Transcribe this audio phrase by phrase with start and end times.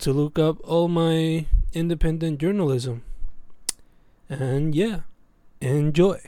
[0.00, 1.44] to look up all my
[1.74, 3.02] independent journalism.
[4.30, 5.00] And yeah,
[5.60, 6.20] enjoy.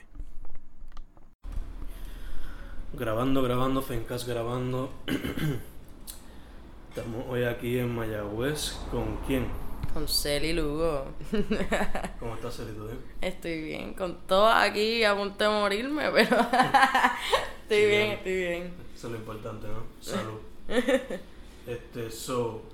[2.95, 4.91] Grabando, grabando, Fencas grabando.
[6.91, 8.77] Estamos hoy aquí en Mayagüez.
[8.91, 9.47] ¿Con quién?
[9.95, 11.07] Con Celi Lugo.
[12.21, 12.73] ¿Cómo estás, Celi?
[12.73, 12.99] ¿Todo bien?
[13.23, 13.95] Estoy bien.
[13.95, 16.37] Con todo aquí a punto de morirme, pero.
[17.63, 18.75] estoy bien, estoy bien.
[18.95, 19.85] Eso es lo importante, ¿no?
[19.99, 20.41] Salud.
[21.67, 22.72] este, so.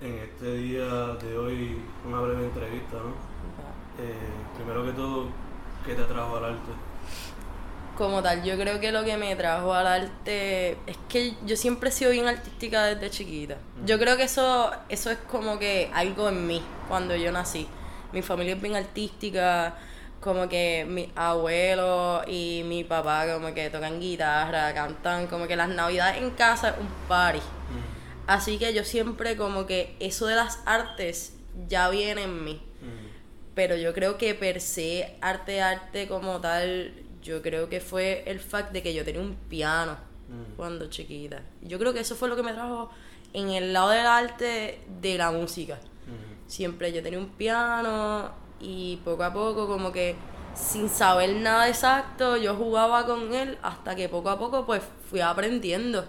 [0.00, 3.14] En este día de hoy, una breve entrevista, ¿no?
[3.98, 4.12] Eh,
[4.54, 5.28] primero que todo,
[5.86, 6.72] ¿qué te atrajo al arte?
[7.96, 11.88] Como tal, yo creo que lo que me trajo al arte es que yo siempre
[11.88, 13.56] he sido bien artística desde chiquita.
[13.86, 17.66] Yo creo que eso, eso es como que algo en mí cuando yo nací.
[18.12, 19.76] Mi familia es bien artística,
[20.20, 25.70] como que mi abuelo y mi papá como que tocan guitarra, cantan, como que las
[25.70, 27.40] navidades en casa es un party.
[28.26, 31.34] Así que yo siempre como que eso de las artes
[31.68, 32.62] ya viene en mí.
[33.54, 38.38] Pero yo creo que per se, arte, arte como tal, yo creo que fue el
[38.38, 39.96] fact de que yo tenía un piano
[40.56, 41.42] cuando chiquita.
[41.62, 42.90] Yo creo que eso fue lo que me trajo
[43.32, 45.78] en el lado del arte de la música.
[46.46, 50.16] Siempre yo tenía un piano y poco a poco como que
[50.54, 55.20] sin saber nada exacto yo jugaba con él hasta que poco a poco pues fui
[55.20, 56.04] aprendiendo.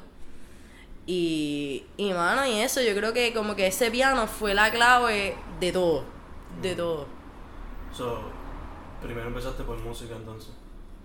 [1.08, 5.36] Y, y mano, y eso, yo creo que como que ese piano fue la clave
[5.60, 6.04] de todo.
[6.62, 7.08] De todo.
[7.94, 8.24] So,
[9.02, 10.52] primero empezaste por música entonces.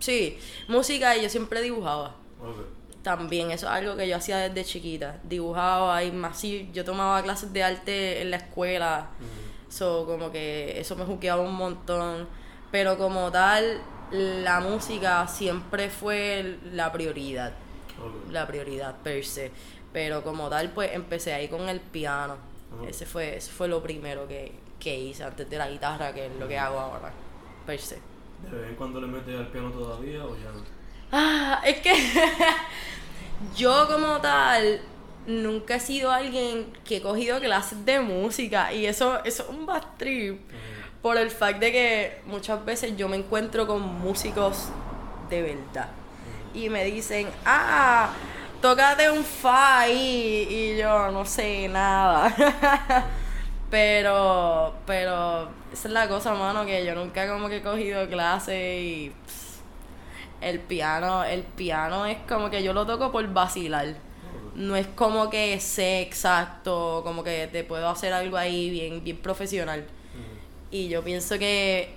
[0.01, 0.37] Sí,
[0.67, 2.17] música y yo siempre dibujaba.
[3.05, 5.21] También, eso es algo que yo hacía desde chiquita.
[5.23, 9.11] Dibujaba y más sí, yo tomaba clases de arte en la escuela.
[9.69, 12.29] So, como que eso me juqueaba un montón.
[12.73, 17.53] Pero como tal, la música siempre fue la prioridad.
[18.31, 19.53] La prioridad per se.
[19.93, 22.37] Pero como tal, pues empecé ahí con el piano.
[22.89, 26.33] Ese fue, ese fue lo primero que, que hice antes de la guitarra, que es
[26.37, 27.13] lo que hago ahora.
[27.67, 27.99] Per se.
[28.51, 30.65] ¿De vez en cuando le metes al piano todavía o ya no?
[31.13, 31.93] Ah, es que
[33.57, 34.81] yo como tal
[35.27, 39.67] nunca he sido alguien que he cogido clases de música y eso, eso es un
[39.67, 40.41] bad trip
[41.01, 44.69] por el fact de que muchas veces yo me encuentro con músicos
[45.29, 45.89] de verdad
[46.55, 48.13] y me dicen, ah,
[48.63, 52.35] tócate un fa ahí y yo no sé nada.
[53.71, 58.81] pero, pero esa es la cosa, mano, que yo nunca como que he cogido clases
[58.81, 59.61] y pss,
[60.41, 63.97] el piano, el piano es como que yo lo toco por vacilar.
[64.55, 69.17] No es como que sé exacto, como que te puedo hacer algo ahí bien, bien
[69.17, 69.85] profesional.
[70.71, 71.95] Y yo pienso que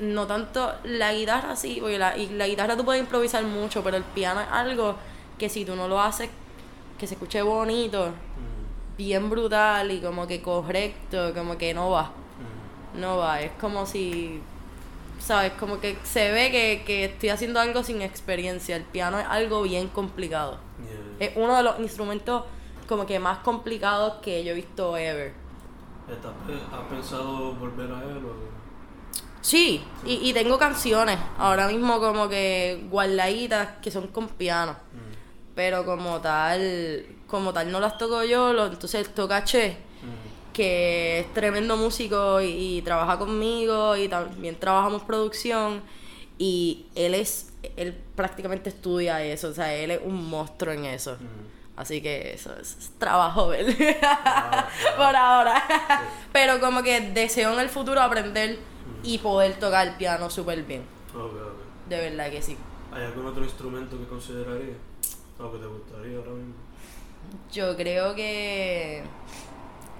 [0.00, 3.96] no tanto la guitarra sí, porque la, y la guitarra tú puedes improvisar mucho, pero
[3.96, 4.96] el piano es algo
[5.38, 6.30] que si tú no lo haces
[6.98, 8.12] que se escuche bonito,
[8.96, 12.10] bien brutal y como que correcto, como que no va.
[12.94, 14.40] No va, es como si,
[15.18, 15.52] ¿sabes?
[15.60, 18.74] Como que se ve que, que estoy haciendo algo sin experiencia.
[18.76, 20.58] El piano es algo bien complicado.
[21.18, 21.28] Yeah.
[21.28, 22.44] Es uno de los instrumentos
[22.88, 25.34] como que más complicados que yo he visto ever.
[26.10, 28.56] ¿Estás pe- ¿Has pensado volver a él o...?
[29.42, 34.74] Sí, y, y tengo canciones ahora mismo como que guardaditas que son con piano.
[35.56, 39.78] Pero como tal, como tal no las toco yo, lo, entonces toca Che,
[40.52, 45.82] que es tremendo músico y, y trabaja conmigo y también trabajamos producción.
[46.38, 51.16] Y él es, él prácticamente estudia eso, o sea, él es un monstruo en eso.
[51.76, 53.76] Así que eso es, trabajo de él.
[54.96, 55.62] Por ahora.
[56.32, 58.58] Pero como que deseo en el futuro aprender
[59.02, 60.82] y poder tocar el piano súper bien.
[61.14, 61.88] Ok, ok.
[61.88, 62.56] De verdad que sí.
[62.92, 64.76] ¿Hay algún otro instrumento que considerarías?
[65.38, 66.54] ¿O que te gustaría ahora mismo?
[67.52, 69.02] Yo creo que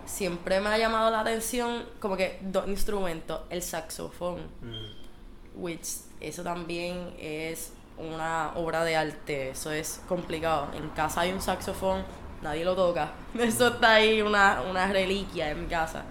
[0.04, 5.60] siempre me ha llamado la atención como que dos instrumentos, el saxofón, Mm.
[5.62, 5.86] which
[6.20, 10.68] eso también es una obra de arte, eso es complicado.
[10.74, 12.04] En casa hay un saxofón,
[12.42, 16.04] nadie lo toca, eso está ahí una, una reliquia en mi casa.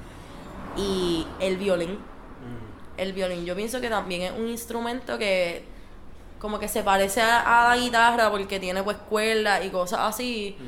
[0.77, 1.91] Y el violín,
[2.35, 2.99] Mm.
[2.99, 5.63] el violín yo pienso que también es un instrumento que
[6.45, 10.55] como que se parece a, a la guitarra porque tiene pues cuerdas y cosas así,
[10.59, 10.63] Mm.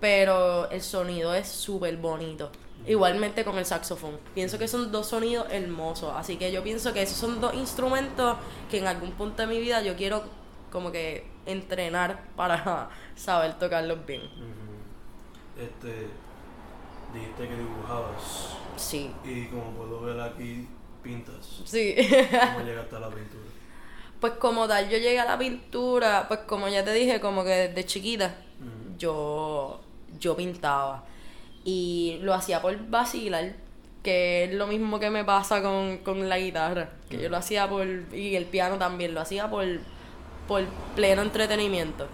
[0.00, 2.50] pero el sonido es súper bonito.
[2.84, 4.18] Igualmente con el saxofón.
[4.34, 6.12] Pienso que son dos sonidos hermosos.
[6.16, 8.36] Así que yo pienso que esos son dos instrumentos
[8.68, 10.24] que en algún punto de mi vida yo quiero
[10.72, 14.22] como que entrenar para saber tocarlos bien.
[15.56, 16.08] Este,
[17.14, 18.56] dijiste que dibujabas.
[18.76, 19.12] Sí.
[19.24, 20.68] Y como puedo ver aquí,
[21.04, 21.62] pintas.
[21.64, 21.94] Sí.
[21.96, 23.44] ¿Cómo llegaste a la pintura?
[24.20, 27.50] Pues como tal, yo llegué a la pintura, pues como ya te dije, como que
[27.50, 28.34] desde chiquita,
[28.98, 29.80] yo,
[30.18, 31.04] yo pintaba.
[31.64, 33.54] Y lo hacía por vacilar,
[34.02, 37.68] que es lo mismo que me pasa con, con la guitarra, que yo lo hacía
[37.68, 39.66] por, y el piano también, lo hacía por,
[40.46, 40.64] por
[40.94, 42.06] pleno entretenimiento.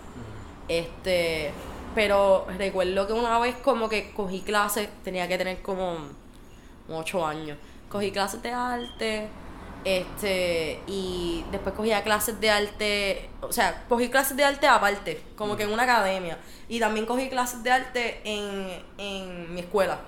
[0.69, 1.52] Este,
[1.94, 5.97] pero recuerdo que una vez como que cogí clases, tenía que tener como,
[6.87, 7.58] como ocho años,
[7.88, 9.29] cogí clases de arte,
[9.85, 15.56] este, y después cogía clases de arte, o sea, cogí clases de arte aparte, como
[15.56, 16.38] que en una academia.
[16.69, 19.99] Y también cogí clases de arte en, en mi escuela.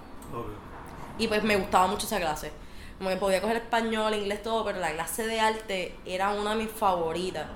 [1.18, 2.52] Y pues me gustaba mucho esa clase.
[2.98, 6.56] Como que podía coger español, inglés, todo, pero la clase de arte era una de
[6.56, 7.46] mis favoritas.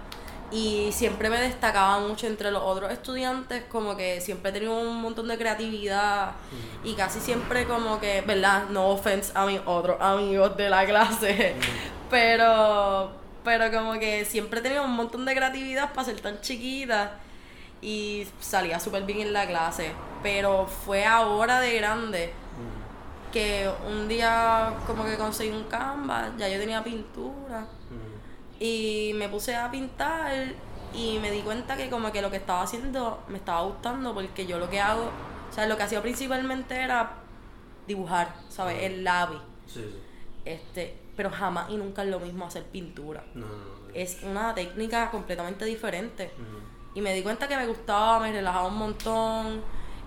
[0.50, 5.02] Y siempre me destacaba mucho entre los otros estudiantes, como que siempre he tenido un
[5.02, 6.32] montón de creatividad
[6.84, 8.68] y casi siempre como que, ¿verdad?
[8.70, 11.56] No offense a mis otros amigos de la clase,
[12.10, 13.10] pero,
[13.44, 17.18] pero como que siempre he tenido un montón de creatividad para ser tan chiquita
[17.80, 19.92] y salía súper bien en la clase.
[20.22, 22.32] Pero fue ahora de grande
[23.32, 27.66] que un día como que conseguí un canvas, ya yo tenía pintura
[28.58, 30.32] y me puse a pintar
[30.94, 34.46] y me di cuenta que como que lo que estaba haciendo me estaba gustando porque
[34.46, 35.10] yo lo que hago,
[35.50, 37.12] o sea, lo que hacía principalmente era
[37.86, 38.82] dibujar, ¿sabes?
[38.82, 39.38] El lápiz.
[39.66, 39.98] Sí, sí.
[40.44, 43.24] Este, pero jamás y nunca es lo mismo hacer pintura.
[43.34, 43.46] No,
[43.94, 46.30] Es una técnica completamente diferente.
[46.94, 49.62] Y me di cuenta que me gustaba, me relajaba un montón.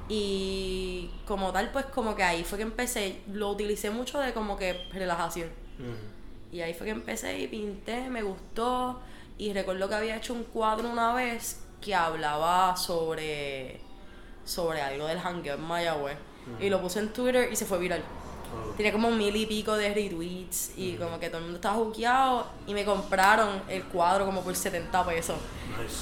[0.07, 3.21] Y como tal, pues como que ahí fue que empecé.
[3.31, 5.49] Lo utilicé mucho de como que relajación.
[6.51, 8.99] Y ahí fue que empecé y pinté, me gustó.
[9.37, 13.79] Y recuerdo que había hecho un cuadro una vez que hablaba sobre,
[14.43, 16.17] sobre algo del hangueo en Mayagüez.
[16.59, 18.03] Y lo puse en Twitter y se fue viral.
[18.77, 22.47] Tenía como mil y pico de retweets y como que todo el mundo estaba juqueado
[22.65, 25.37] y me compraron el cuadro como por 70 pesos.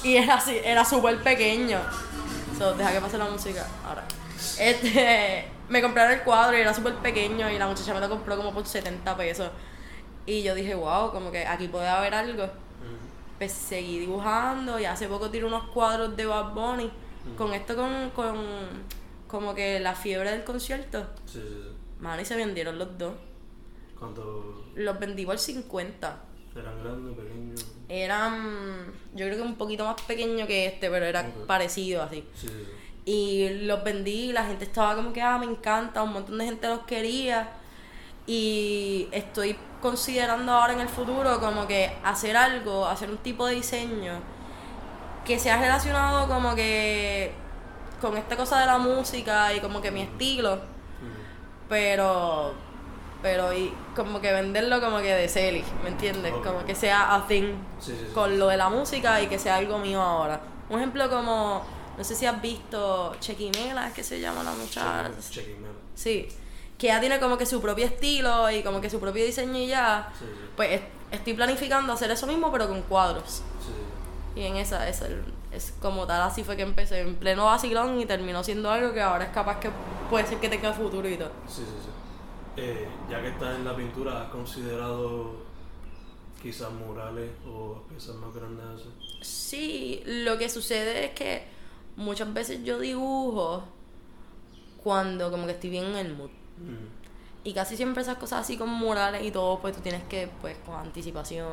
[0.04, 1.80] Y era así, era súper pequeño.
[2.58, 4.04] So, deja que pase la música ahora.
[4.60, 8.38] Este, me compraron el cuadro y era súper pequeño y la muchacha me lo compró
[8.38, 9.50] como por 70 pesos.
[10.26, 12.48] Y yo dije, wow, como que aquí puede haber algo.
[13.38, 16.92] Pues seguí dibujando y hace poco tiré unos cuadros de Bad Bunny.
[17.38, 18.38] Con esto, con, con
[19.28, 21.06] como que la fiebre del concierto.
[21.26, 21.77] Sí, sí, sí.
[22.00, 23.14] Mano, y se vendieron los dos.
[23.98, 24.66] ¿Cuánto?
[24.76, 26.18] Los vendí por 50.
[26.56, 27.66] ¿Eran grandes, pequeños?
[27.90, 32.24] Eran, yo creo que un poquito más pequeño que este, pero era parecido así.
[32.36, 32.68] Sí, sí,
[33.06, 36.68] Y los vendí, la gente estaba como que, ah, me encanta, un montón de gente
[36.68, 37.52] los quería.
[38.26, 43.56] Y estoy considerando ahora en el futuro como que hacer algo, hacer un tipo de
[43.56, 44.20] diseño
[45.26, 47.34] que sea relacionado como que
[48.02, 50.60] con esta cosa de la música y como que mi estilo,
[51.70, 52.54] pero
[53.22, 56.34] pero y como que venderlo como que de Celi, ¿me entiendes?
[56.44, 57.56] Como que sea a thing
[58.14, 60.40] con lo de la música y que sea algo mío ahora.
[60.70, 61.66] Un ejemplo como,
[61.98, 65.10] no sé si has visto Chequimela, es que se llama la muchacha.
[65.30, 65.74] Chequimela.
[65.96, 66.30] Sí
[66.78, 69.68] que ya tiene como que su propio estilo y como que su propio diseño y
[69.68, 70.12] ya,
[70.56, 73.42] pues estoy planificando hacer eso mismo pero con cuadros.
[74.36, 75.24] Y en esa es, el,
[75.58, 79.02] es como tal, así fue que empecé en pleno vacilón y terminó siendo algo que
[79.02, 79.70] ahora es capaz que
[80.10, 81.32] puede ser que tenga futuro y todo.
[81.48, 81.90] Sí, sí, sí.
[82.58, 85.48] Eh, ya que estás en la pintura, ¿has considerado
[86.42, 88.88] quizás murales o piezas más grandes?
[89.22, 91.46] Sí, lo que sucede es que
[91.96, 93.64] muchas veces yo dibujo
[94.84, 96.30] cuando como que estoy bien en el mood.
[97.44, 100.58] Y casi siempre esas cosas así como murales y todo, pues tú tienes que, pues
[100.66, 101.48] con anticipación,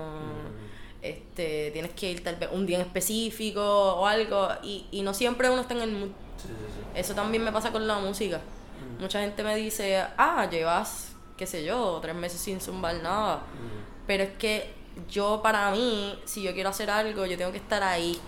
[1.05, 5.15] este, tienes que ir tal vez un día en específico o algo, y, y no
[5.15, 6.11] siempre uno está en el mood.
[6.95, 8.41] Eso también me pasa con la música.
[8.99, 13.43] Mucha gente me dice, ah, llevas, qué sé yo, tres meses sin zumbar nada.
[14.07, 14.73] Pero es que
[15.11, 18.19] yo para mí, si yo quiero hacer algo, yo tengo que estar ahí,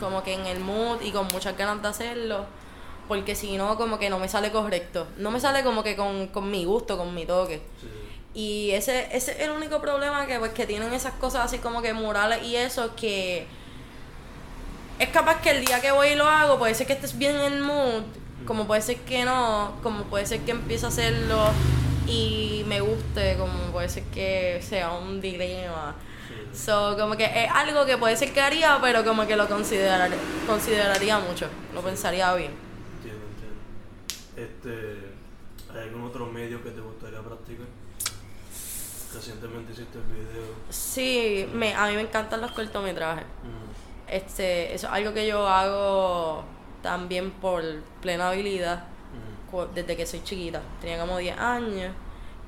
[0.00, 2.46] como que en el mood y con muchas ganas de hacerlo
[3.08, 5.06] porque si no, como que no me sale correcto.
[5.16, 7.62] No me sale como que con, con mi gusto, con mi toque.
[8.36, 11.80] Y ese, ese es el único problema que, pues, que tienen esas cosas así como
[11.80, 13.46] que murales y eso, que
[14.98, 17.34] es capaz que el día que voy y lo hago, puede ser que estés bien
[17.34, 18.02] en el mood,
[18.44, 21.48] como puede ser que no, como puede ser que empiece a hacerlo
[22.06, 25.94] y me guste, como puede ser que sea un dilema.
[26.52, 31.18] So, como que es algo que puede ser que haría, pero como que lo consideraría
[31.20, 32.52] mucho, lo pensaría bien.
[34.36, 35.06] Este,
[35.72, 37.85] ¿Hay algún otro medio que te gustaría practicar?
[39.14, 40.44] Recientemente hiciste el video.
[40.70, 43.24] Sí, me, a mí me encantan los cortometrajes.
[43.24, 46.44] Mm, Este, eso es algo que yo hago
[46.82, 47.62] también por
[48.00, 48.84] plena habilidad
[49.52, 50.60] mm, desde que soy chiquita.
[50.80, 51.92] Tenía como 10 años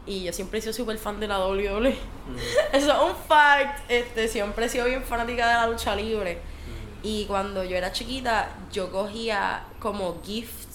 [0.06, 1.90] y yo siempre he sido súper fan de la WWE.
[1.90, 2.36] mm,
[2.72, 3.90] Eso es un fact.
[3.90, 6.34] Este, siempre he sido bien fanática de la lucha libre.
[6.36, 10.67] mm, Y cuando yo era chiquita, yo cogía como gifts mm,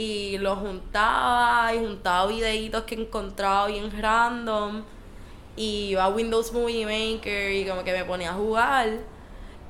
[0.00, 4.82] y los juntaba y juntaba videitos que encontraba bien random.
[5.56, 8.88] Y iba a Windows Movie Maker y como que me ponía a jugar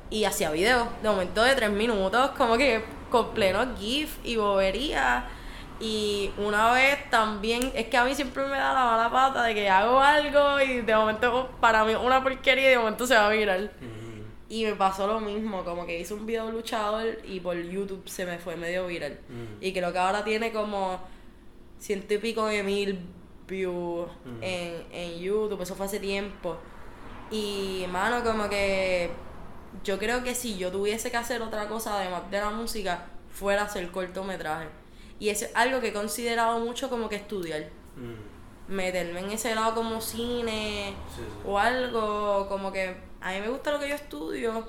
[0.09, 5.25] y hacía videos de momento de tres minutos como que con pleno GIF y bobería.
[5.81, 9.55] Y una vez también es que a mí siempre me da la mala pata de
[9.55, 13.27] que hago algo y de momento para mí una porquería y de momento se va
[13.27, 13.71] a virar
[14.51, 18.27] y me pasó lo mismo, como que hice un video luchador y por YouTube se
[18.27, 19.19] me fue medio viral.
[19.29, 19.63] mm.
[19.65, 21.01] Y creo que ahora tiene como
[21.79, 22.99] ciento y pico de mil
[23.49, 24.37] views Ujú.
[24.43, 26.57] en, en YouTube, eso fue hace tiempo.
[27.31, 29.11] Y mano, como que
[29.85, 33.63] yo creo que si yo tuviese que hacer otra cosa además de la música, fuera
[33.63, 34.67] hacer cortometraje.
[35.21, 37.69] Y es algo que he considerado mucho como que estudiar.
[37.97, 41.23] mm, Meterme en ese lado como cine Sí, sí.
[41.45, 44.67] o algo, como que a mí me gusta lo que yo estudio,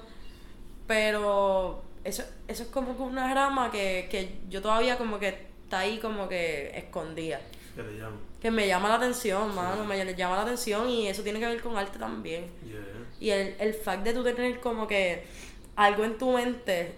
[0.88, 5.28] pero eso, eso es como una rama que, que yo todavía como que
[5.64, 7.40] está ahí como que escondida.
[7.76, 8.18] Que te llamo.
[8.42, 11.62] Que me llama la atención, mano, me llama la atención y eso tiene que ver
[11.62, 12.48] con arte también.
[12.66, 12.80] Yeah.
[13.20, 15.26] Y el, el fact de tú tener como que
[15.76, 16.96] algo en tu mente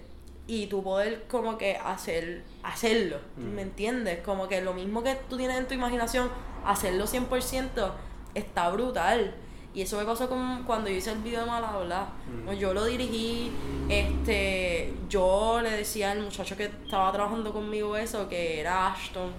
[0.47, 3.53] y tú poder como que hacer, hacerlo, Mm.
[3.55, 4.19] ¿me entiendes?
[4.21, 6.29] Como que lo mismo que tú tienes en tu imaginación,
[6.65, 7.91] hacerlo 100%
[8.33, 9.35] está brutal.
[9.75, 12.07] Y eso me pasó con, cuando yo hice el video de Mal Hablar.
[12.27, 12.45] Mm.
[12.45, 13.51] Pues Yo lo dirigí,
[13.89, 19.31] este, yo le decía al muchacho que estaba trabajando conmigo eso, que era Ashton,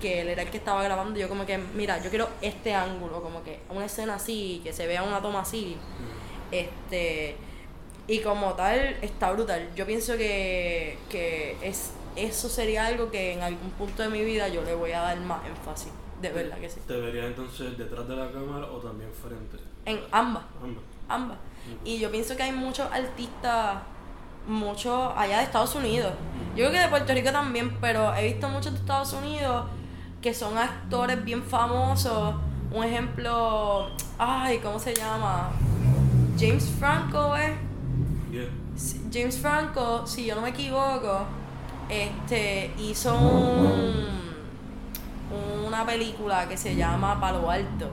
[0.00, 3.22] que él era el que estaba grabando, yo como que, mira, yo quiero este ángulo,
[3.22, 5.76] como que una escena así, que se vea una toma así.
[5.76, 7.36] Mm, Este,
[8.06, 9.70] y como tal, está brutal.
[9.74, 14.48] Yo pienso que, que es, eso sería algo que en algún punto de mi vida
[14.48, 15.92] yo le voy a dar más énfasis.
[16.20, 16.80] De verdad que sí.
[16.86, 19.56] ¿Te verías entonces detrás de la cámara o también frente?
[19.84, 20.84] En ambas, Ambas.
[21.08, 21.38] ambas.
[21.84, 23.76] Y yo pienso que hay muchos artistas,
[24.46, 26.12] muchos allá de Estados Unidos.
[26.56, 29.66] Yo creo que de Puerto Rico también, pero he visto muchos de Estados Unidos
[30.20, 32.34] que son actores bien famosos.
[32.70, 35.50] Un ejemplo, ay, ¿cómo se llama?
[36.38, 37.56] James Franco, ¿eh?
[38.30, 38.48] Yeah.
[39.12, 41.26] James Franco, si yo no me equivoco,
[41.88, 44.06] este hizo un,
[45.66, 47.90] una película que se llama Palo Alto.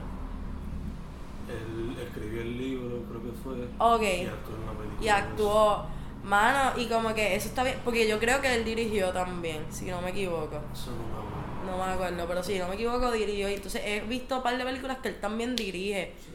[2.02, 3.68] Escribió el libro, creo que fue.
[3.78, 4.02] Ok.
[4.02, 5.02] Y actuó en una película.
[5.02, 5.86] Y actuó,
[6.24, 9.86] mano, y como que eso está bien, porque yo creo que él dirigió también, si
[9.86, 10.60] no me equivoco.
[10.72, 11.40] Eso no me acuerdo.
[11.66, 13.48] No me acuerdo, pero si no me equivoco, dirigió.
[13.48, 16.12] Y entonces he visto un par de películas que él también dirige.
[16.18, 16.30] Sí.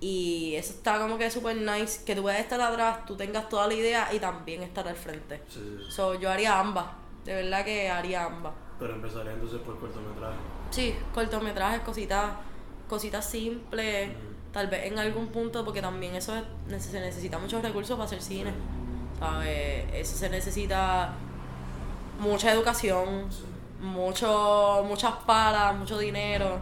[0.00, 3.66] Y eso está como que súper nice, que tú puedes estar atrás, tú tengas toda
[3.66, 5.40] la idea y también estar al frente.
[5.48, 5.92] Sí, sí, sí.
[5.92, 6.86] So, yo haría ambas,
[7.24, 8.52] de verdad que haría ambas.
[8.78, 10.36] Pero empezaría entonces por cortometraje.
[10.70, 12.32] Sí, cortometrajes, cositas,
[12.86, 14.33] cositas simples, Ujú.
[14.54, 16.32] Tal vez en algún punto, porque también eso
[16.68, 18.52] se necesita muchos recursos para hacer cine,
[19.18, 19.84] ¿sabes?
[19.92, 21.12] Eso se necesita
[22.20, 23.28] mucha educación,
[23.80, 26.60] mucho, muchas palas, mucho dinero,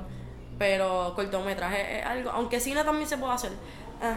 [0.58, 3.52] pero cortometraje es algo, aunque cine también se puede hacer,
[4.00, 4.16] ah,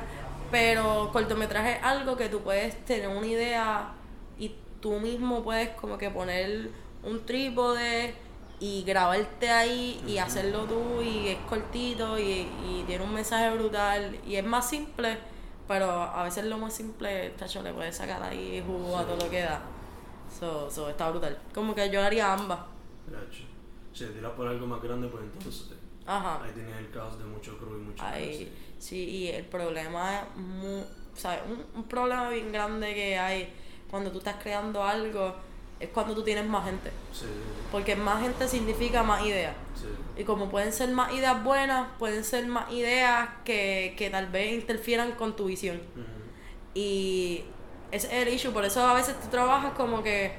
[0.49, 3.91] pero cortometraje es algo que tú puedes tener una idea
[4.39, 6.69] y tú mismo puedes como que poner
[7.03, 8.15] un trípode
[8.59, 14.17] y grabarte ahí y hacerlo tú y es cortito y, y tiene un mensaje brutal
[14.25, 15.17] y es más simple,
[15.67, 19.29] pero a veces lo más simple, tacho, le puedes sacar ahí jugo a todo lo
[19.29, 19.61] que da.
[20.39, 21.37] So, so, está brutal.
[21.53, 22.59] Como que yo haría ambas.
[23.93, 25.69] Si tiras por algo más grande, pues entonces
[26.05, 26.43] Ajá.
[26.43, 31.21] ahí tienes el caos de mucho crew y mucho Ahí, sí, y el problema es
[31.21, 33.53] sea, un, un problema bien grande que hay
[33.89, 35.35] cuando tú estás creando algo
[35.79, 36.91] es cuando tú tienes más gente.
[37.11, 37.25] Sí,
[37.71, 39.53] Porque más gente significa más ideas.
[39.75, 39.87] sí.
[40.17, 44.53] Y como pueden ser más ideas buenas, pueden ser más ideas que, que tal vez
[44.53, 45.81] interfieran con tu visión.
[46.73, 47.43] Y
[47.91, 48.51] ese es el issue.
[48.51, 50.33] Por eso a veces tú trabajas como que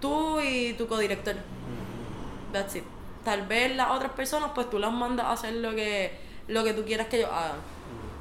[0.00, 1.34] tú y tu codirector.
[1.34, 2.52] Ujú.
[2.52, 2.84] That's it.
[3.24, 6.12] Tal vez las otras personas, pues tú las mandas a hacer lo que,
[6.48, 7.56] lo que tú quieras que ellos hagan.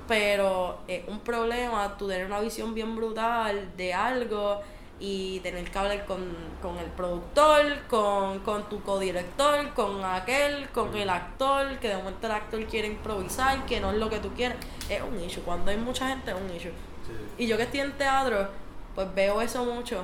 [0.08, 4.62] Pero es un problema tú tener una visión bien brutal de algo
[5.00, 6.20] y tener que hablar con,
[6.62, 12.28] con el productor, con, con tu codirector, con aquel, con el actor, que de momento
[12.28, 14.58] el actor quiere improvisar, que no es lo que tú quieres.
[14.90, 15.42] Es un issue.
[15.44, 16.72] Cuando hay mucha gente es un issue.
[17.06, 17.44] Sí.
[17.44, 18.48] Y yo que estoy en teatro,
[18.94, 20.04] pues veo eso mucho.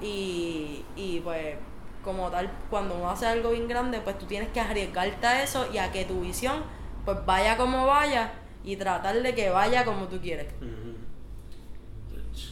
[0.00, 1.56] Y, y pues
[2.02, 5.66] como tal, cuando uno hace algo bien grande, pues tú tienes que arriesgarte a eso
[5.72, 6.62] y a que tu visión
[7.04, 8.32] pues vaya como vaya
[8.64, 10.46] y tratar de que vaya como tú quieres.
[10.60, 10.96] Ujú.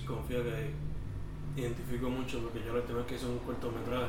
[0.06, 0.74] Confía que
[1.56, 4.06] identifico mucho porque yo la última vez que hice un cortometraje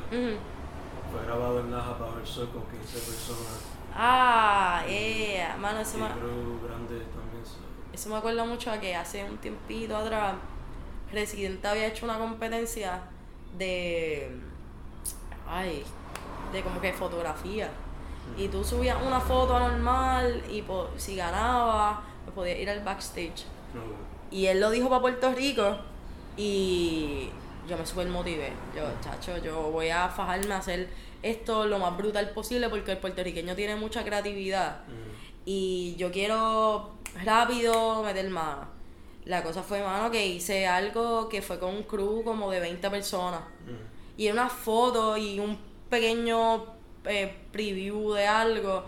[1.11, 3.61] fue grabado en Laja para el sol con 15 personas
[3.97, 7.45] Ah, yeah, mano, eso me, grande también.
[7.45, 7.59] so-
[7.93, 10.33] eso me acuerda mucho a que hace un tiempito atrás
[11.13, 12.99] Residente había hecho una competencia
[13.57, 14.35] de
[15.47, 15.83] ay,
[16.51, 17.69] de como que fotografía.
[18.37, 21.99] Y tú subías una foto normal y po- si ganabas,
[22.33, 23.45] podías ir al backstage.
[24.31, 25.77] Y él lo dijo para Puerto Rico
[26.37, 27.29] y
[27.67, 28.51] yo me super motivé.
[28.75, 30.89] Yo, chacho, yo voy a fajarme a hacer
[31.23, 34.81] esto lo más brutal posible porque el puertorriqueño tiene mucha creatividad
[35.45, 36.91] y yo quiero
[37.23, 38.67] rápido meter mano.
[39.25, 42.89] La cosa fue, mano, que hice algo que fue con un crew como de 20
[42.91, 43.41] personas.
[43.63, 43.75] Ujú.
[44.17, 45.57] Y una foto y un
[45.89, 46.63] pequeño
[47.05, 48.83] eh, preview de algo.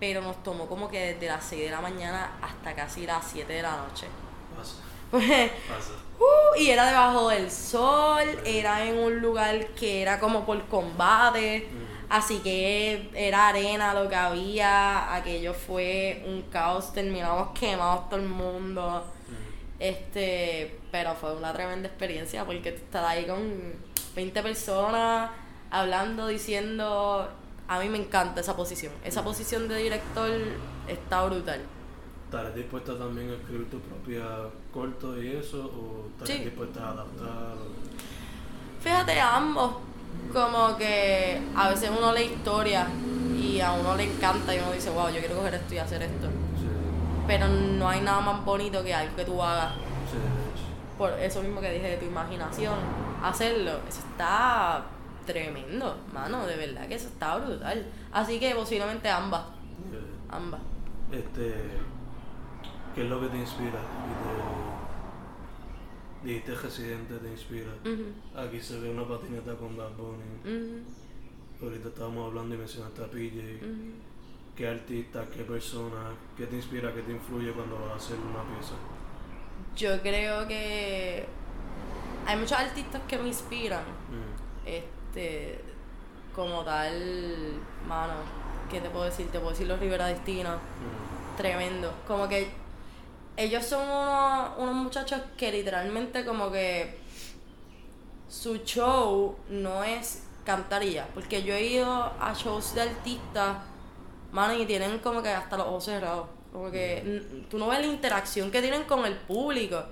[0.00, 3.52] Pero nos tomó como que desde las 6 de la mañana hasta casi las 7
[3.52, 4.06] de la noche.
[4.56, 4.74] Pasa,
[5.10, 5.92] Pues, pasa.
[6.20, 11.68] Uh, y era debajo del sol, era en un lugar que era como por combate.
[11.68, 11.90] Ujú.
[12.08, 18.26] Así que era arena lo que había, aquello fue un caos, terminamos quemados todo el
[18.26, 19.04] mundo.
[19.28, 19.36] Ujú.
[19.78, 23.74] Este, pero fue una tremenda experiencia porque estar ahí con
[24.14, 25.30] 20 personas
[25.70, 27.28] hablando, diciendo,
[27.68, 28.92] a mí me encanta esa posición.
[29.04, 30.30] Esa posición de director
[30.88, 31.60] está brutal.
[32.30, 34.22] ¿Estarás dispuesta también a escribir tu propia
[34.72, 35.64] corto y eso?
[35.64, 36.44] ¿O estarás Sí.
[36.44, 37.56] dispuesta a adaptar?
[38.80, 39.72] Fíjate, ambos,
[40.32, 42.86] como que a veces uno lee historia
[43.36, 46.02] y a uno le encanta y uno dice, wow, yo quiero coger esto y hacer
[46.02, 46.28] esto.
[46.28, 46.68] Sí,
[47.26, 50.16] Pero no hay nada más bonito que algo que tú hagas sí,
[50.96, 52.74] por eso mismo que dije de tu imaginación,
[53.24, 54.84] hacerlo, eso está
[55.26, 57.84] tremendo, mano, de verdad que eso está brutal.
[58.12, 59.42] Así que posiblemente ambas,
[60.30, 60.60] ambas.
[61.10, 61.54] Este,
[63.00, 63.80] ¿qué es lo que te inspira?
[66.22, 67.72] Y te, dijiste residente te inspira.
[68.36, 70.22] Aquí se ve una patineta con Bad Bunny.
[70.44, 73.38] ujú, Ahorita estábamos hablando y mencionaste a PJ.
[74.54, 78.42] ¿Qué artista, qué persona, qué te inspira, qué te influye cuando vas a hacer una
[78.54, 78.74] pieza?
[79.74, 81.24] Yo creo que
[82.26, 85.60] hay muchos artistas que me inspiran, Mm, este,
[86.34, 87.54] como tal,
[87.88, 88.12] mano,
[88.70, 89.26] ¿qué te puedo decir?
[89.28, 90.56] Te puedo decir los Rivera Destino.
[90.56, 91.94] mm, tremendo.
[92.06, 92.59] Como que
[93.36, 96.98] ellos son unos, unos muchachos que literalmente como que
[98.28, 101.08] su show no es cantar y ya.
[101.14, 103.58] Porque yo he ido a shows de artistas,
[104.32, 106.26] mano, y tienen como que hasta los ojos cerrados.
[106.52, 109.82] Como que n- tú no ves la interacción que tienen con el público.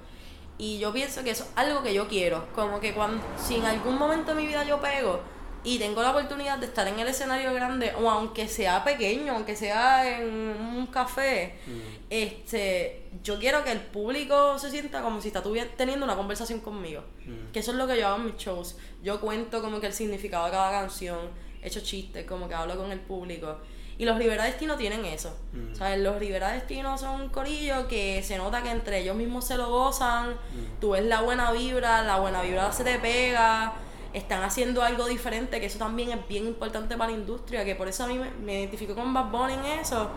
[0.59, 2.46] Y yo pienso que eso es algo que yo quiero.
[2.55, 5.20] Como que cuando, si en algún momento de mi vida yo pego
[5.68, 9.54] y tengo la oportunidad de estar en el escenario grande, o aunque sea pequeño, aunque
[9.54, 11.70] sea en un café, mm,
[12.09, 15.42] este, yo quiero que el público se sienta como si está
[15.76, 17.02] teniendo una conversación conmigo.
[17.26, 17.52] mm.
[17.52, 18.76] Que eso es lo que yo hago en mis shows.
[19.02, 21.18] Yo cuento como que el significado de cada canción,
[21.62, 23.59] echo chistes, como que hablo con el público.
[23.98, 25.37] Y los Rivera Destino tienen eso.
[25.52, 25.74] Mm.
[25.74, 25.98] ¿Sabes?
[25.98, 29.68] Los Rivera Destino son un corillo que se nota que entre ellos mismos se lo
[29.68, 30.31] gozan.
[30.31, 30.81] Mm.
[30.81, 33.74] Tú ves la buena vibra, la buena vibra se te pega.
[34.12, 37.64] Están haciendo algo diferente, que eso también es bien importante para la industria.
[37.64, 40.09] Que por eso a mí me, me identifico con Bad Bunny en eso.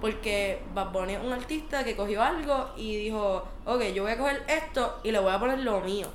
[0.00, 4.18] Porque Bad Bunny es un artista que cogió algo y dijo, ok, yo voy a
[4.18, 6.08] coger esto y le voy a poner lo mío.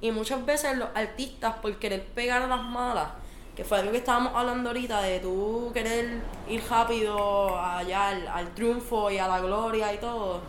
[0.00, 3.08] Y muchas veces los artistas, por querer pegar a las malas,
[3.56, 8.54] que fue algo que estábamos hablando ahorita, de tú querer ir rápido allá al, al
[8.54, 10.40] triunfo y a la gloria y todo.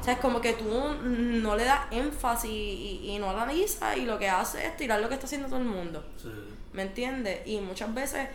[0.00, 0.70] O sea, es como que tú
[1.02, 5.08] no le das énfasis y, y no analizas y lo que hace es tirar lo
[5.08, 6.04] que está haciendo todo el mundo.
[6.16, 6.28] Sí,
[6.72, 7.46] ¿Me entiendes?
[7.46, 8.28] Y muchas veces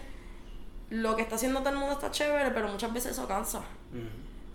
[0.89, 3.63] lo que está haciendo todo el mundo está chévere, pero muchas veces eso cansa.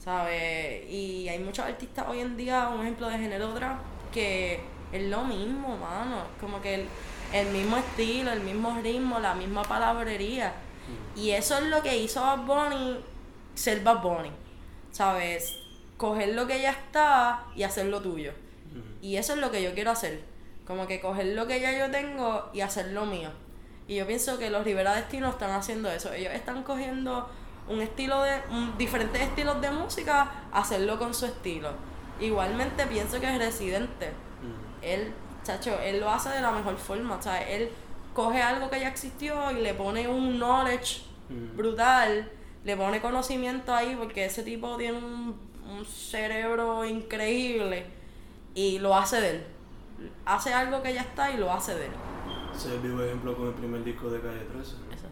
[0.08, 0.88] ¿sabes?
[0.90, 3.78] Y hay muchos artistas hoy en día, un ejemplo de género trap,
[4.12, 4.60] que
[4.92, 6.22] es lo mismo, mano.
[6.40, 6.88] Como que el,
[7.32, 10.54] el mismo estilo, el mismo ritmo, la misma palabrería.
[11.14, 12.96] Y eso es lo que hizo Bad Bunny
[13.54, 14.30] ser Bad Bunny,
[14.92, 15.58] ¿sabes?
[15.98, 18.32] Coger lo que ya está y hacer lo tuyo.
[19.02, 20.22] Y eso es lo que yo quiero hacer.
[20.66, 23.30] Como que coger lo que ya yo tengo y hacer lo mío.
[23.86, 26.12] Y yo pienso que los Rivera Destino están haciendo eso.
[26.12, 27.28] Ellos están cogiendo
[27.68, 28.40] un estilo de.
[28.50, 31.70] un- diferentes estilos de música, hacerlo con su estilo.
[32.20, 34.10] Igualmente pienso que es residente.
[34.82, 35.12] Él,
[35.44, 37.16] chacho, él lo hace de la mejor forma.
[37.16, 37.70] O sea, él
[38.14, 41.02] coge algo que ya existió y le pone un knowledge
[41.56, 42.30] brutal,
[42.64, 45.38] le pone conocimiento ahí porque ese tipo tiene un,
[45.78, 47.86] un cerebro increíble
[48.54, 49.46] y lo hace de él.
[50.24, 51.92] Hace algo que ya está y lo hace de él.
[52.54, 54.52] Es el vivo ejemplo con el primer disco de Calle 13.
[54.54, 54.94] ¿no?
[54.94, 55.06] Eso.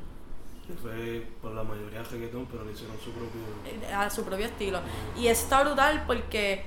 [0.67, 3.41] Que fue por la mayoría reggaetón, pero le hicieron su propio.
[3.65, 4.81] Eh, A su propio estilo.
[5.17, 6.65] Y eso está brutal porque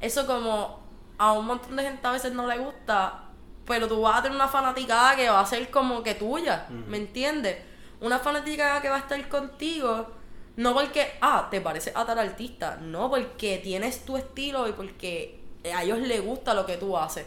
[0.00, 0.80] eso como
[1.18, 3.24] a un montón de gente a veces no le gusta,
[3.66, 6.66] pero tú vas a tener una fanaticada que va a ser como que tuya.
[6.86, 7.56] ¿me entiendes?
[8.00, 10.06] Una fanaticada que va a estar contigo,
[10.58, 15.40] no porque, ah, te parece a tal artista, no, porque tienes tu estilo y porque
[15.72, 17.26] a ellos les gusta lo que tú haces.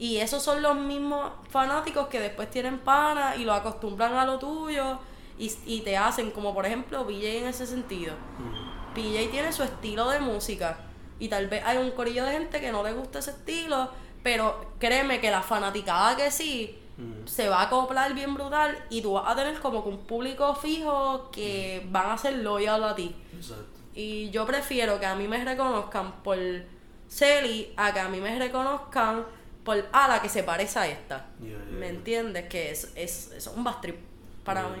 [0.00, 4.40] Y esos son los mismos fanáticos que después tienen pana y lo acostumbran a lo
[4.40, 4.98] tuyo
[5.38, 8.14] y, y te hacen, como por ejemplo BJ en ese sentido.
[8.96, 10.80] PJ tiene su estilo de música
[11.20, 13.90] y tal vez hay un corillo de gente que no le gusta ese estilo,
[14.24, 16.80] pero créeme que la fanaticada que sí
[17.26, 20.54] Se va a acoplar bien brutal y tú vas a tener como que un público
[20.54, 23.14] fijo que van a ser loyal a ti.
[23.34, 23.80] Exacto.
[23.94, 26.38] Y yo prefiero que a mí me reconozcan por
[27.08, 29.24] Celi a que a mí me reconozcan
[29.64, 31.26] por a la que se parece a esta.
[31.40, 31.88] Yeah, yeah, ¿Me yeah.
[31.88, 32.48] entiendes?
[32.48, 33.96] Que es, es, es un bad trip
[34.44, 34.78] para mí.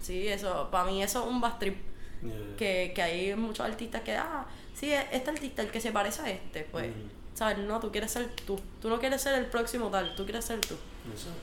[0.00, 1.76] Sí, eso, para mí eso es un bad trip.
[2.22, 2.56] Yeah.
[2.56, 6.30] Que, que hay muchos artistas que, ah, sí, este artista, el que se parece a
[6.30, 6.92] este, pues.
[7.38, 7.58] ¿sabes?
[7.58, 8.58] No, tú quieres ser tú.
[8.82, 10.74] Tú no quieres ser el próximo tal, tú quieres ser tú.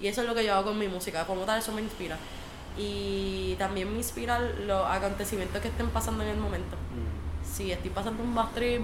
[0.01, 2.17] Y eso es lo que yo hago con mi música, como tal, eso me inspira.
[2.77, 6.75] Y también me inspira los acontecimientos que estén pasando en el momento.
[6.75, 7.53] Ujú.
[7.55, 8.81] Si estoy pasando un bad trip,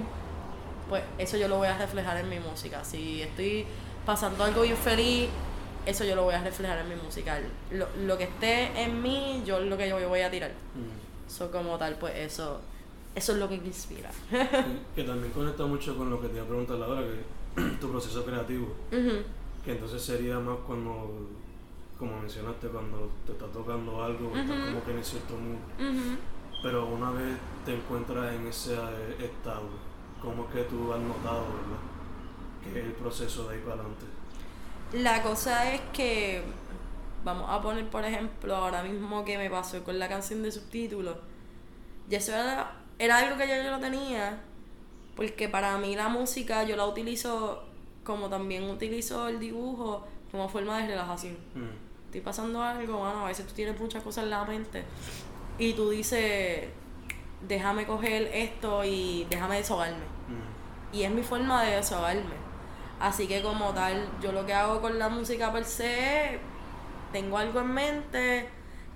[0.89, 2.83] pues eso yo lo voy a reflejar en mi música.
[2.83, 3.65] Si estoy
[4.05, 5.29] pasando algo bien feliz,
[5.85, 7.39] eso yo lo voy a reflejar en mi música.
[7.71, 10.51] Lo, lo que esté en mí, yo lo que yo voy a tirar.
[11.27, 12.61] Eso como tal, pues eso,
[13.15, 14.11] eso es lo que me inspira.
[14.95, 18.25] que también conecta mucho con lo que te iba a preguntar ahora, que tu proceso
[18.25, 18.75] creativo.
[19.63, 21.27] Que entonces sería más cuando,
[21.99, 24.65] como mencionaste, cuando te está tocando algo, estás Ujú.
[24.67, 26.17] como que en cierto mood, Ujú.
[26.63, 29.69] pero una vez te encuentras en ese eh, estado,
[30.21, 31.81] ¿cómo es que tú has notado, verdad?
[32.63, 34.05] Que es el proceso de ahí para adelante.
[34.93, 36.43] La cosa es que,
[37.23, 41.17] vamos a poner por ejemplo, ahora mismo que me pasó con la canción de subtítulos,
[42.09, 44.41] y eso era, era algo que yo, yo lo tenía,
[45.15, 47.63] porque para mí la música yo la utilizo
[48.03, 51.37] como también utilizo el dibujo como forma de relajación.
[51.55, 54.83] Mm, Estoy pasando algo, bueno, a veces tú tienes muchas cosas en la mente
[55.57, 56.67] y tú dices,
[57.47, 62.41] déjame coger esto y déjame desahogarme mm, y es mi forma de desahogarme.
[62.99, 66.39] Así que como tal, yo lo que hago con la música per se,
[67.11, 68.49] tengo algo en mente,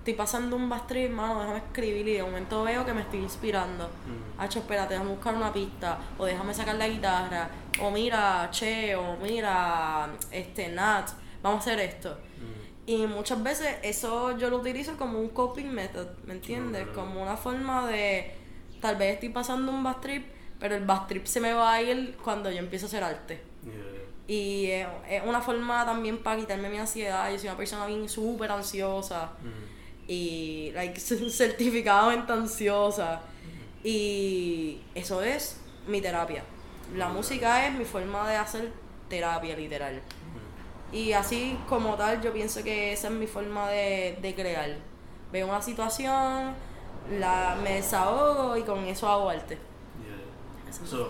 [0.06, 3.20] estoy pasando un bad trip, mano, déjame escribir y de momento veo que me estoy
[3.22, 3.86] inspirando.
[3.88, 7.50] mm, Hacho, espérate, déjame buscar una pista, o déjame sacar la guitarra,
[7.82, 11.10] o mira, che, o mira, este, Nat,
[11.41, 12.10] vamos a hacer esto.
[12.38, 12.65] mm.
[12.88, 16.88] Y muchas veces eso yo lo utilizo como un coping method, ¿me entiendes?
[16.89, 18.32] Como una forma de,
[18.80, 20.24] tal vez estoy pasando un bad trip,
[20.60, 23.41] pero el bad trip se me va a ir cuando yo empiezo a hacer arte.
[23.63, 23.74] Yeah.
[24.28, 27.32] Y es, es una forma también para quitarme mi ansiedad.
[27.32, 29.74] Yo soy una persona bien súper ansiosa Mm,
[30.08, 33.22] y like, certificadamente ansiosa.
[33.84, 36.44] Y eso es mi terapia.
[36.96, 38.72] La música es mi forma de hacer
[39.10, 40.02] terapia, literal.
[40.91, 44.78] Y así como tal, yo pienso que esa es mi forma de, de crear.
[45.32, 46.54] Veo una situación,
[47.20, 49.56] la, me desahogo y con eso hago arte.
[49.56, 50.70] Yeah.
[50.70, 51.10] Eso es So,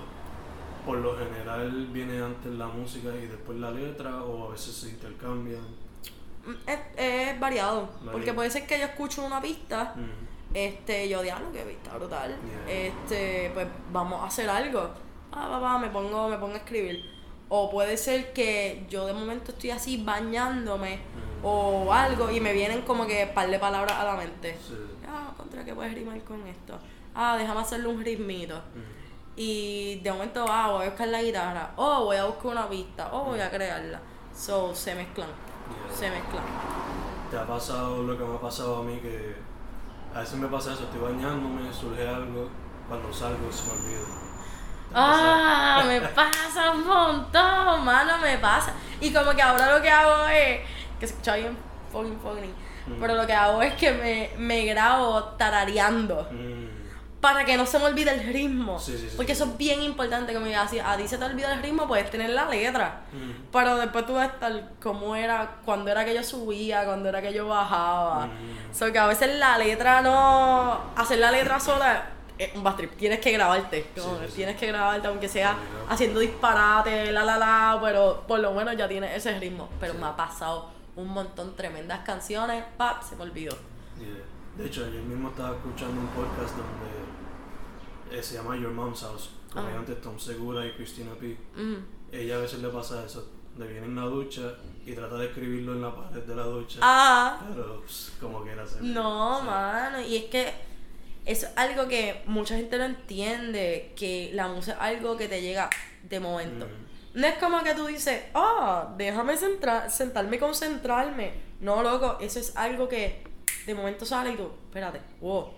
[0.86, 4.90] por lo general viene antes la música y después la letra, o a veces se
[4.90, 5.85] intercambian.
[6.46, 9.94] Mm, Es, es variado, porque puede ser que yo escucho una pista,
[10.54, 12.36] este, yo diablo que pista brutal,
[12.68, 12.88] Yeah.
[12.88, 14.90] este, pues vamos a hacer algo.
[15.32, 17.04] Ah, papá, me pongo, me pongo a escribir.
[17.50, 21.00] O puede ser que yo de momento estoy así bañándome
[21.44, 24.58] o algo y me vienen como que par de palabras a la mente.
[24.68, 24.74] Sí.
[25.08, 26.80] Ah, contra que puedes rimar con esto.
[27.14, 28.60] Ah, déjame hacerle un ritmito.
[29.36, 31.72] Y de momento, ah, voy a buscar la guitarra.
[31.76, 33.14] O voy a buscar una pista.
[33.14, 34.00] O voy a crearla.
[34.34, 35.30] So, se mezclan.
[35.69, 35.95] Yeah.
[35.95, 36.43] Se mezclan.
[37.32, 38.97] ¿Te ha pasado lo que me ha pasado a mí?
[38.99, 39.36] Que
[40.13, 42.49] a veces me pasa eso, estoy bañándome, surge algo,
[42.88, 43.99] cuando salgo se me olvida.
[44.91, 48.73] ¿Te ha Ah, me pasa un montón, mano, me pasa.
[49.01, 50.60] Y como que ahora lo que hago es,
[50.99, 51.58] que se escucha bien
[51.91, 52.54] fucking funny,
[52.88, 52.99] Mm.
[53.01, 56.28] pero lo que hago es que me, me grabo tarareando?
[56.32, 56.75] Mm,
[57.26, 58.78] para que no se me olvide el ritmo.
[58.78, 61.26] Sí, sí, sí, Porque eso es bien importante, como diga, si a ti se te
[61.26, 63.02] olvida el ritmo, puedes tener la letra.
[63.12, 67.10] mm, Pero después tú vas a estar como era, cuando era que yo subía, cuando
[67.10, 68.28] era que yo bajaba.
[68.28, 68.76] Mm.
[68.76, 70.80] So que a veces la letra no.
[70.96, 72.96] Hacer la letra sola es un bad trip.
[72.96, 73.90] Tienes que grabarte.
[74.00, 74.28] como que.
[74.28, 75.56] Tienes que grabarte, aunque sea
[75.90, 79.68] haciendo disparate, la la la, pero por lo menos ya tienes ese ritmo.
[79.80, 83.56] Pero me ha pasado un montón, tremendas canciones, pap, se me olvidó.
[83.98, 84.35] yeah.
[84.58, 89.30] De hecho, ayer mismo estaba escuchando un podcast donde eh, se llama Your Mom's House,
[89.52, 89.62] Ah.
[89.62, 91.38] comediantes Tom Segura y Christina P.
[91.56, 91.78] Ujú.
[92.12, 93.32] Ella a veces le pasa eso.
[93.58, 94.41] de viene en la ducha
[94.86, 96.80] y trata de escribirlo en la pared de la ducha.
[96.82, 97.39] Ah.
[97.54, 98.82] Pero pues, como quiera hacer.
[98.82, 99.46] No, Sí.
[99.46, 100.02] mano.
[100.02, 100.52] Y es que
[101.24, 105.70] es algo que mucha gente no entiende, que la música es algo que te llega
[106.04, 106.65] de momento.
[106.65, 107.20] Mm.
[107.22, 111.32] No es como que tú dices, ah, déjame centra- sentarme y concentrarme.
[111.62, 113.24] No, loco, eso es algo que
[113.65, 115.51] de momento sale y tú, espérate, wow,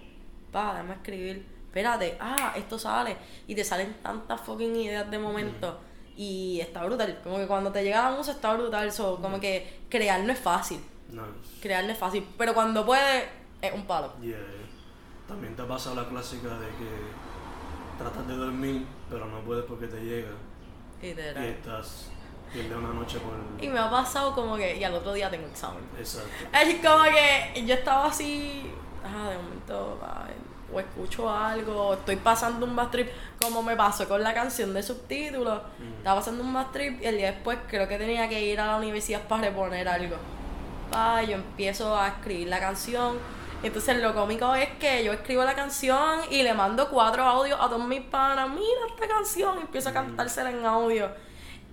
[0.51, 3.17] pa, déjame escribir, espérate, ah, esto sale.
[3.47, 5.79] Y te salen tantas fucking ideas de momento.
[6.15, 7.19] Y está brutal.
[7.23, 8.91] Como que cuando te llega la música está brutal.
[8.91, 10.79] So, como que crear no es fácil.
[11.11, 11.23] No.
[11.61, 12.25] Crear no es fácil.
[12.37, 13.25] Pero cuando puedes,
[13.61, 14.13] es un palo.
[14.19, 14.37] Yeah.
[15.27, 19.87] También te ha pasado la clásica de que tratas de dormir, pero no puedes porque
[19.87, 20.31] te llega.
[21.01, 22.09] Y estás,
[22.51, 23.33] pierdes una noche por.
[23.63, 25.83] Y me ha pasado como que, y al otro día tengo examen.
[25.97, 26.29] Exacto.
[26.53, 28.71] Es como que yo estaba así,
[29.03, 30.33] ah, de momento, ay,
[30.73, 33.07] o escucho algo, o estoy pasando un bad trip,
[33.41, 35.61] como me pasó con la canción de subtítulos.
[35.79, 35.97] Mm.
[35.97, 38.67] Estaba pasando un bad trip y el día después creo que tenía que ir a
[38.67, 40.17] la universidad para reponer algo.
[40.91, 43.17] Pa, yo empiezo a escribir la canción.
[43.63, 47.67] Entonces lo cómico es que yo escribo la canción y le mando cuatro audios a
[47.67, 51.09] todos mis panas, mira esta canción, y empiezo a cantársela en audio.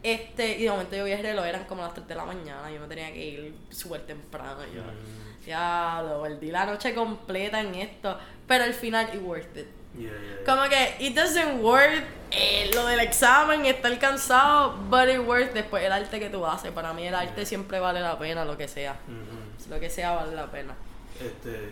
[0.05, 2.71] Este, y de momento yo vi el reloj, eran como las 3 de la mañana,
[2.71, 4.61] yo me tenía que ir súper temprano.
[4.73, 5.47] Yo, Mm.
[5.47, 8.17] ya, lo perdí la noche completa en esto.
[8.47, 9.67] Pero al final, it worth it.
[9.97, 10.45] Yeah, yeah, yeah.
[10.45, 15.83] Como que it doesn't worth eh, lo del examen, estar cansado, but it worth después
[15.85, 16.71] el arte que tú haces.
[16.73, 18.97] Para mí el arte siempre vale la pena, lo que sea.
[19.09, 19.71] Ujú.
[19.73, 20.75] Lo que sea vale la pena.
[21.19, 21.71] Este,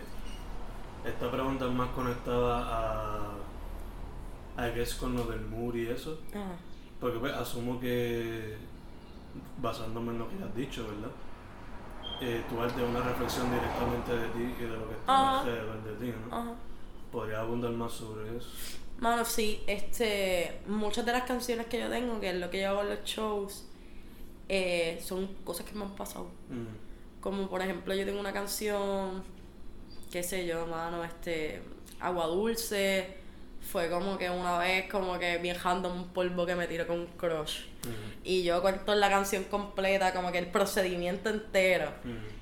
[1.04, 3.32] esta pregunta es más conectada
[4.56, 6.18] a, a que es con lo del mood y eso.
[6.30, 6.54] Ajá.
[7.02, 8.54] Porque pues asumo que,
[9.60, 11.10] basándome en lo que has dicho, ¿verdad?
[12.20, 15.82] Eh, tu arte es una reflexión directamente de ti y de lo que está alrededor
[15.82, 16.36] de ti, ¿no?
[16.36, 16.54] Ajá.
[17.10, 18.48] ¿Podría abundar más sobre eso?
[19.00, 22.68] Mano, sí, este, muchas de las canciones que yo tengo, que es lo que yo
[22.68, 23.66] hago en los shows,
[24.48, 26.26] eh, son cosas que me han pasado.
[26.50, 29.24] Mm, Como por ejemplo, yo tengo una canción,
[30.12, 31.62] qué sé yo, mano, este,
[31.98, 33.21] Agua Dulce,
[33.70, 37.06] fue como que una vez, como que viajando un polvo que me tiró con un
[37.06, 37.60] crush.
[38.24, 41.90] Y yo cuento la canción completa, como que el procedimiento entero.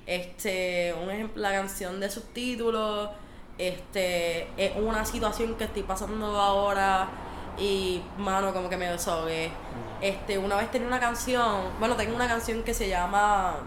[0.05, 3.09] Este, un ejemplo, la canción de subtítulos,
[3.57, 7.09] este, es una situación que estoy pasando ahora
[7.57, 9.49] y, mano, como que me desahogué.
[9.49, 13.57] mm, Este, una vez tenía una canción, bueno, tengo una canción que se llama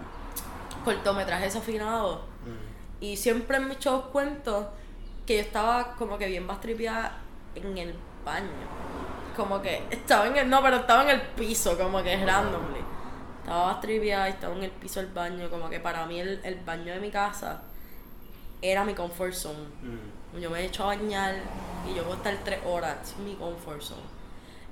[0.85, 2.23] Cortometraje Desafinado.
[3.01, 4.71] Y siempre en mis shows cuento
[5.27, 7.19] que yo estaba como que bien bastripeada
[7.55, 8.49] en el baño.
[9.37, 12.81] Como que estaba en el, no, pero estaba en el piso, como que randomly.
[13.43, 16.95] Estaba y estaba en el piso del baño, como que para mí el, el baño
[16.95, 17.63] de mi casa
[18.63, 19.69] era mi comfort zone.
[19.83, 21.35] mm, Yo me he hecho a bañar
[21.87, 24.01] y yo puedo estar tres horas, es mi comfort zone.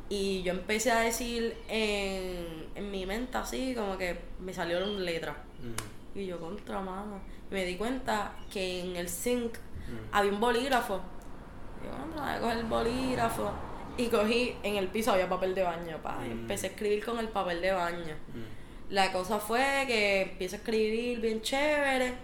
[0.09, 5.37] Y yo empecé a decir en, en mi mente así, como que me salieron letras.
[5.61, 7.21] mm, Y yo contra mano.
[7.51, 10.15] Y me di cuenta que en el zinc mm.
[10.15, 11.01] había un bolígrafo.
[11.85, 13.51] Yo contra, voy a coger el bolígrafo.
[13.97, 16.17] Y cogí, en el piso había papel de baño, pa.
[16.25, 16.33] Y Mm.
[16.33, 18.15] empecé a escribir con el papel de baño.
[18.35, 18.93] mm.
[18.95, 22.15] La cosa fue que empiezo a escribir bien chévere.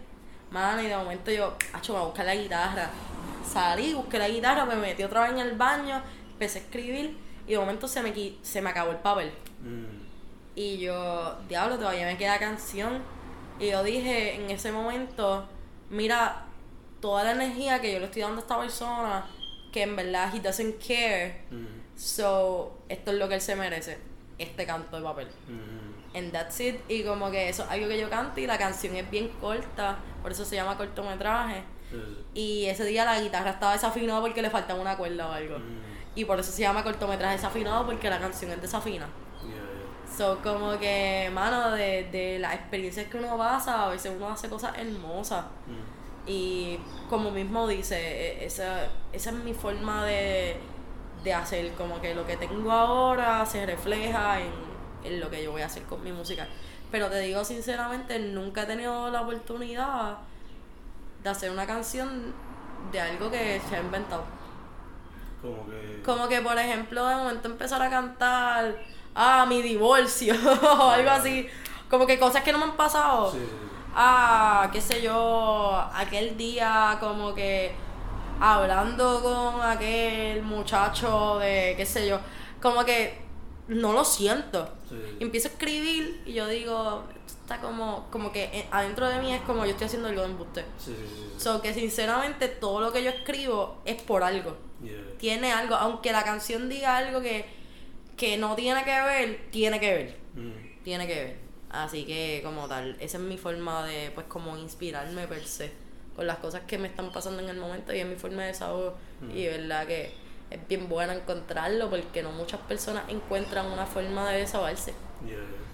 [0.51, 2.91] Mano, y de momento yo, acho, voy a buscar la guitarra.
[3.51, 7.17] Salí, busqué la guitarra, me metí otra vez en el baño, empecé a escribir
[7.47, 9.33] y de momento se me, se me acabó el papel.
[9.63, 10.07] Mm,
[10.55, 13.01] Y yo, diablo, todavía me queda canción.
[13.61, 15.47] Y yo dije en ese momento,
[15.91, 16.45] mira,
[17.01, 19.27] toda la energía que yo le estoy dando a esta persona,
[19.73, 23.99] que en verdad he doesn't care, mm, so esto es lo que él se merece,
[24.39, 25.29] este canto de papel.
[25.49, 26.77] mm, And that's it.
[26.89, 29.99] Y como que eso es algo que yo canto y la canción es bien corta,
[30.23, 31.63] por eso se llama cortometraje.
[31.91, 31.97] sí.
[32.35, 35.59] Y ese día la guitarra estaba desafinada porque le faltaba una cuerda o algo.
[35.59, 39.07] Mm, Y por eso se llama cortometraje desafinado porque la canción es desafina.
[39.43, 40.17] yeah, yeah.
[40.17, 44.49] So, como que, mano, de, de las experiencias que uno pasa, a veces uno hace
[44.49, 45.45] cosas hermosas.
[46.29, 46.79] Y
[47.11, 50.57] como mismo dice, e- esa, esa es mi forma de,
[51.25, 54.53] de hacer, como que lo que tengo ahora se refleja en,
[55.05, 56.49] en lo que yo voy a hacer con mi música.
[56.91, 60.19] Pero te digo sinceramente, nunca he tenido la oportunidad
[61.23, 62.35] de hacer una canción
[62.93, 64.25] de algo que se ha inventado.
[65.43, 66.03] Como que.
[66.05, 68.77] Como que, por ejemplo, de momento empezar a cantar,
[69.15, 71.49] ah, mi divorcio, o algo así.
[71.89, 73.31] Como que cosas que no me han pasado.
[73.31, 73.78] Sí, sí, sí.
[74.01, 77.73] Ah, qué sé yo, aquel día como que
[78.41, 82.21] hablando con aquel muchacho de, qué sé yo,
[82.63, 83.19] como que
[83.67, 84.69] no lo siento.
[84.89, 85.17] Sí, sí.
[85.19, 89.35] Y empiezo a escribir y yo digo, está como, como que eh, adentro de mí
[89.35, 90.65] es como yo estoy haciendo algo de embuste.
[90.79, 91.41] Sí, sí, sí, sí.
[91.41, 95.19] So que sinceramente todo lo que yo escribo es por algo Yeah.
[95.19, 97.47] tiene algo, aunque la canción diga algo que,
[98.17, 100.17] que no tiene que ver, tiene que ver.
[100.37, 101.48] Mm, tiene que ver.
[101.71, 105.73] Así que como tal, esa es mi forma de pues como inspirarme per se
[106.17, 108.49] con las cosas que me están pasando en el momento y es mi forma de
[108.49, 108.95] desahogo
[109.33, 110.13] y verdad que
[110.51, 114.95] es bien buena encontrarlo porque no muchas personas encuentran una forma de desahogarse.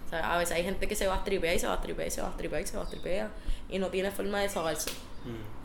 [0.07, 1.81] O sea, a veces hay gente que se va a tripear y se va a
[1.81, 3.31] tripear y se va a tripear y se va a tripear
[3.71, 4.91] y no tiene forma de desahogarse.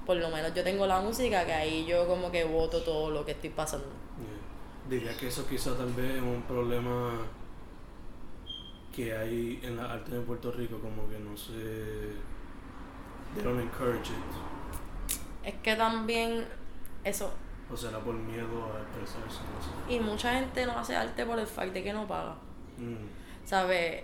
[0.06, 3.26] Por lo menos yo tengo la música que ahí yo como que voto todo lo
[3.26, 3.88] que estoy pasando.
[4.90, 7.12] Diría que eso quizá tal vez es un problema
[8.96, 11.54] que hay en la arte de Puerto Rico, como que no se...
[13.36, 15.16] They don't encourage it.
[15.46, 16.48] Es que también
[17.04, 17.32] eso...
[17.72, 19.94] O será por miedo a expresarse, no sé.
[19.94, 22.36] Y mucha gente no hace arte por el fact de que no paga.
[22.78, 23.46] Mm.
[23.46, 24.04] ¿Sabes?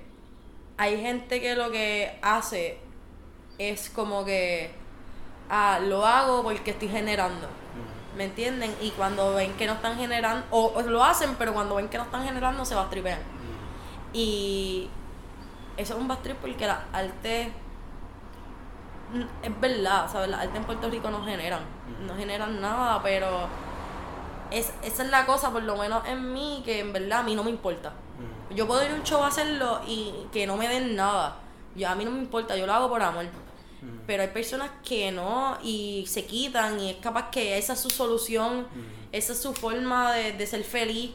[0.78, 2.78] Hay gente que lo que hace
[3.58, 4.72] es como que...
[5.50, 7.48] Ah, lo hago porque estoy generando.
[7.48, 8.18] Mm.
[8.18, 8.76] ¿Me entienden?
[8.82, 11.98] Y cuando ven que no están generando, o, o lo hacen, pero cuando ven que
[11.98, 13.35] no están generando, se va a tripear.
[14.16, 14.88] Y
[15.76, 17.52] eso es un trip porque la arte
[19.14, 20.30] mm, es verdad, ¿sabes?
[20.30, 21.60] La arte en Puerto Rico no generan,
[22.08, 23.50] no generan nada, pero
[24.52, 27.36] es, esa es la cosa, por lo menos en mí, que en verdad a mí
[27.36, 27.92] no me importa.
[28.52, 31.40] Yo puedo ir a un show a hacerlo y que no me den nada.
[31.76, 33.26] Yo, a mí no me importa, yo lo hago por amor.
[34.08, 37.90] Pero hay personas que no y se quitan y es capaz que esa es su
[37.90, 38.66] solución,
[39.12, 41.12] esa es su forma de, de ser feliz.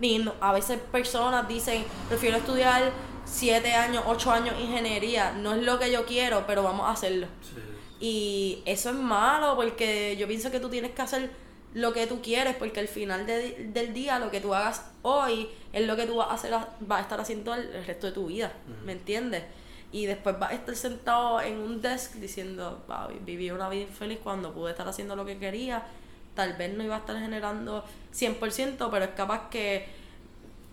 [0.00, 2.92] Y no- a veces personas dicen, prefiero estudiar
[3.24, 7.26] siete años, ocho años ingeniería, no es lo que yo quiero, pero vamos a hacerlo.
[7.42, 7.60] Sí.
[7.98, 11.30] Y eso es malo porque yo pienso que tú tienes que hacer
[11.74, 15.48] lo que tú quieres porque al final de- del día lo que tú hagas hoy
[15.72, 18.26] es lo que tú vas a, hacer, vas a estar haciendo el, resto de tu
[18.26, 18.52] vida,
[18.84, 19.44] ¿me entiendes?
[19.92, 24.18] Y después vas a estar sentado en un desk diciendo, "Wow, viví una vida infeliz
[24.22, 25.84] cuando pude estar haciendo lo que quería.
[26.36, 29.88] Tal vez no iba a estar generando 100%, pero es capaz que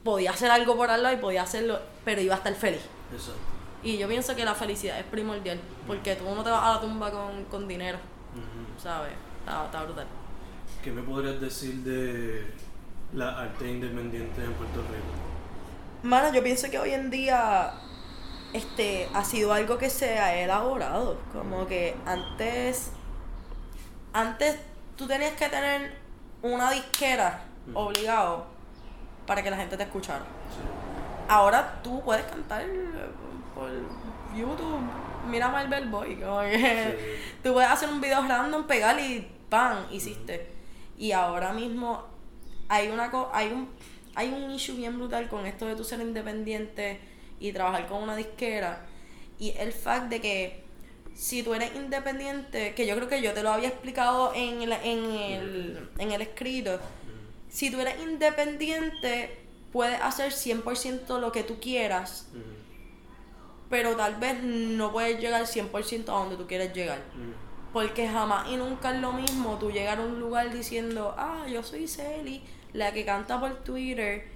[0.03, 2.81] podía hacer algo por al lado y podía hacerlo, pero iba a estar feliz.
[3.11, 3.41] Exacto.
[3.81, 6.81] Y yo pienso que la felicidad es primordial, porque tú no te vas a la
[6.81, 7.97] tumba con, con dinero.
[8.81, 9.13] ¿sabes?
[9.39, 10.07] Está, está brutal.
[10.83, 12.45] ¿Qué me podrías decir de
[13.13, 16.03] la arte independiente en Puerto Rico?
[16.03, 17.73] Mano, yo pienso que hoy en día
[18.53, 21.17] este ha sido algo que se ha elaborado.
[21.31, 22.91] Como que antes.
[24.11, 24.59] Antes
[24.95, 25.93] tú tenías que tener
[26.41, 27.79] una disquera Ujú.
[27.79, 28.45] obligado
[29.25, 30.19] para que la gente te escuchara.
[30.19, 30.59] Sí.
[31.29, 33.09] Ahora tú puedes cantar eh,
[33.55, 33.69] por
[34.35, 34.79] YouTube.
[35.29, 36.15] Mira Marvel Boy.
[36.17, 37.37] Como que Sí.
[37.43, 39.77] tú puedes hacer un video random, pegar y ¡pam!
[39.91, 40.51] hiciste.
[40.97, 42.03] Y ahora mismo
[42.69, 43.69] hay una co- hay un
[44.15, 46.99] hay un issue bien brutal con esto de tu ser independiente
[47.39, 48.85] y trabajar con una disquera
[49.39, 50.62] y el fact de que
[51.15, 54.71] si tú eres independiente, que yo creo que yo te lo había explicado en el,
[54.73, 56.79] en el, en el escrito,
[57.49, 59.37] si tú eres independiente,
[59.71, 62.27] puedes hacer 100% lo que tú quieras,
[63.69, 67.01] pero tal vez no puedes llegar 100% a donde tú quieres llegar.
[67.71, 71.63] Porque jamás y nunca es lo mismo tú llegar a un lugar diciendo, ah, yo
[71.63, 74.27] soy Celi, la que canta por Twitter,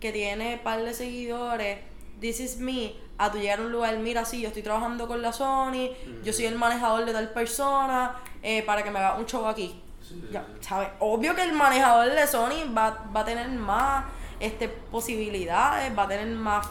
[0.00, 1.78] que tiene par de seguidores,
[2.20, 5.22] this is me, a tú llegar a un lugar, mira, sí, yo estoy trabajando con
[5.22, 5.90] la Sony,
[6.22, 9.80] yo soy el manejador de tal persona, eh, para que me haga un show aquí.
[10.00, 10.22] Sí.
[10.30, 10.88] Ya, ¿sabes?
[11.00, 14.04] Obvio que el manejador de Sony va, va a tener más
[14.38, 16.68] este, posibilidades, va a tener más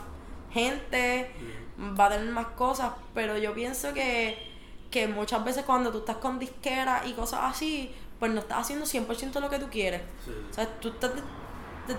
[0.51, 1.31] gente,
[1.99, 4.38] va a tener más cosas, pero yo pienso que,
[4.89, 8.86] que muchas veces cuando tú estás con disquera y cosas así, pues no estás haciendo
[8.86, 10.01] 100% lo que tú quieres.
[10.23, 10.31] Sí.
[10.49, 11.12] O sea, tú estás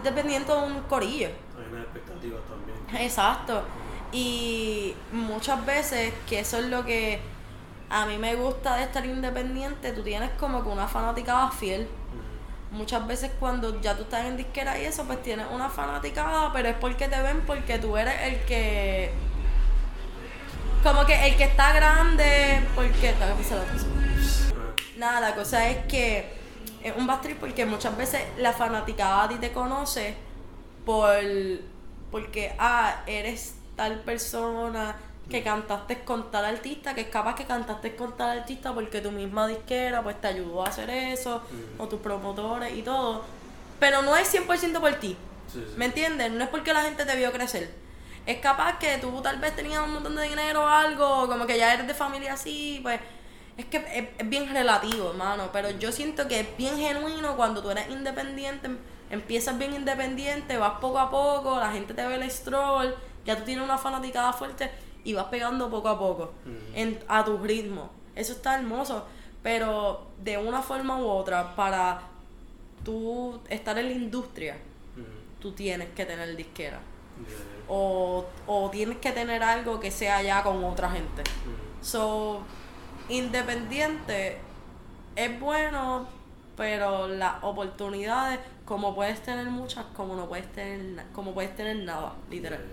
[0.02, 1.28] dependiendo de un corillo.
[1.28, 3.04] Hay unas expectativas también.
[3.04, 3.62] Exacto.
[4.12, 7.20] Y muchas veces, que eso es lo que
[7.90, 11.88] a mí me gusta de estar independiente, tú tienes como que una fanaticada fiel.
[12.70, 16.68] Muchas veces cuando ya tú estás en disquera y eso, pues tienes una fanaticada, pero
[16.68, 19.12] es porque te ven porque tú eres el que...
[20.82, 23.14] Como que el que está grande, porque...
[23.20, 23.34] Ah,
[24.96, 26.35] Nada, la cosa es que
[26.88, 30.16] es un trip porque muchas veces la fanaticada a ti te conoce
[30.84, 31.14] por
[32.10, 34.96] porque ah, eres tal persona
[35.28, 39.10] que cantaste con tal artista, que es capaz que cantaste con tal artista porque tu
[39.10, 41.82] misma disquera pues te ayudó a hacer eso, Ujú.
[41.82, 43.24] o tus promotores y todo.
[43.80, 45.16] Pero no es 100% por ti.
[45.52, 45.74] Sí, sí.
[45.76, 46.30] ¿Me entiendes?
[46.30, 47.68] No es porque la gente te vio crecer.
[48.24, 51.58] Es capaz que tú tal vez tenías un montón de dinero o algo, como que
[51.58, 53.00] ya eres de familia así, pues
[53.56, 55.50] es que es, es bien relativo, hermano.
[55.52, 58.78] Pero yo siento que es bien genuino cuando tú eres independiente, em-
[59.10, 62.94] empiezas bien independiente, vas poco a poco, la gente te ve el stroll,
[63.24, 64.70] ya tú tienes una fanaticada fuerte
[65.04, 66.32] y vas pegando poco a poco
[66.74, 67.90] en, a tu ritmo.
[68.14, 69.06] Eso está hermoso.
[69.42, 72.02] Pero de una forma u otra, para
[72.84, 74.56] tú estar en la industria,
[75.40, 76.80] tú tienes que tener disquera.
[77.68, 81.22] O, o tienes que tener algo que sea ya con otra gente.
[81.22, 81.84] Mm.
[81.84, 82.40] So,
[83.08, 84.38] independiente
[85.14, 86.06] es bueno,
[86.56, 92.14] pero las oportunidades, como puedes tener muchas, como no puedes tener, como puedes tener nada,
[92.30, 92.64] literal.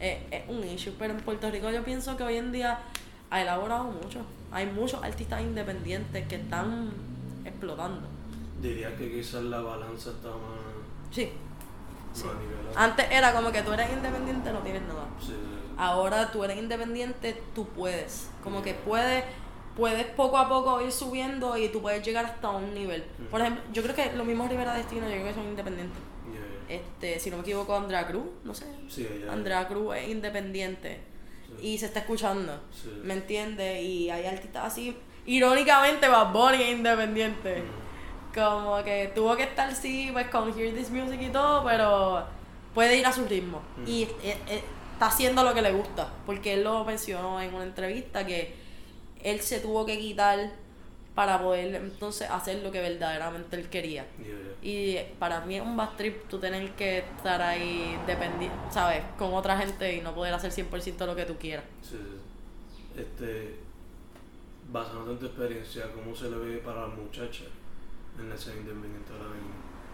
[0.00, 0.94] Es, es un issue.
[0.98, 2.78] Pero en Puerto Rico yo pienso que hoy en día
[3.30, 4.20] ha elaborado mucho.
[4.50, 6.90] Hay muchos artistas independientes que están
[7.44, 8.06] explotando.
[8.60, 11.30] Diría que quizás la balanza está más, Sí.
[12.24, 12.76] más.
[12.76, 15.06] Antes era como que tú eres independiente, no tienes nada.
[15.20, 15.34] Sí.
[15.78, 18.28] Ahora tú eres independiente, tú puedes.
[18.44, 19.24] Como que puedes,
[19.76, 23.04] puedes poco a poco ir subiendo y tú puedes llegar hasta un nivel.
[23.30, 25.98] Por ejemplo, yo creo que los mismos Rivera Destino, yo creo que son independientes.
[26.68, 26.76] Yeah.
[26.76, 28.66] Este, si no me equivoco, Andrea Cruz, no sé.
[28.88, 31.00] Sí, Andrea Cruz es independiente
[31.46, 31.66] Sí.
[31.66, 32.60] y se está escuchando.
[32.70, 32.90] Sí.
[33.02, 33.82] ¿Me entiendes?
[33.82, 34.96] Y hay artistas así.
[35.26, 37.62] Irónicamente, Bad Bunny es independiente.
[37.62, 38.34] Mm.
[38.34, 42.24] Como que tuvo que estar, sí, pues con Hear This Music y todo, pero
[42.74, 43.60] puede ir a su ritmo.
[43.76, 43.84] Mm.
[43.88, 44.62] Y eh, eh,
[44.94, 46.08] está haciendo lo que le gusta.
[46.24, 48.61] Porque él lo mencionó en una entrevista que
[49.22, 50.50] él se tuvo que quitar
[51.14, 54.06] para poder entonces hacer lo que verdaderamente él quería.
[54.18, 54.52] Yeah, yeah.
[54.62, 59.02] Y para mí es un bad trip tú tener que estar ahí dependiendo, ¿sabes?
[59.18, 61.64] Con otra gente y no poder hacer 100% lo que tú quieras.
[61.82, 63.00] Sí, sí.
[63.00, 63.56] Este,
[64.70, 67.44] basándote en tu experiencia, ¿cómo se le ve para la muchacha
[68.18, 69.52] en la escena independiente ahora mismo?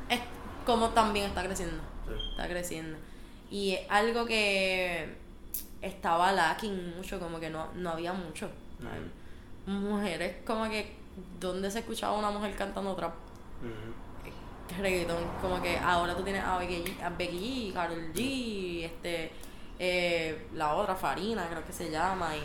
[0.08, 0.20] Es
[0.64, 1.82] como también está creciendo.
[2.06, 2.30] Sí.
[2.30, 2.96] está creciendo.
[3.50, 5.08] Y es algo que
[5.82, 8.50] estaba lacking mucho, como que no, no había mucho.
[9.66, 10.96] Mujeres, como que,
[11.38, 13.12] ¿dónde se escuchaba una mujer cantando trap?
[14.80, 19.32] Reggaeton, como que ahora tú tienes a Becky, a Becky G, Karol G, este,
[19.78, 22.40] eh, la otra Farina, creo que se llama, y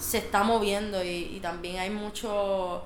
[0.00, 2.84] se está moviendo y, y también hay mucho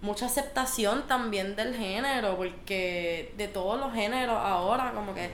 [0.00, 5.30] mucha aceptación también del género, porque de todos los géneros ahora, como que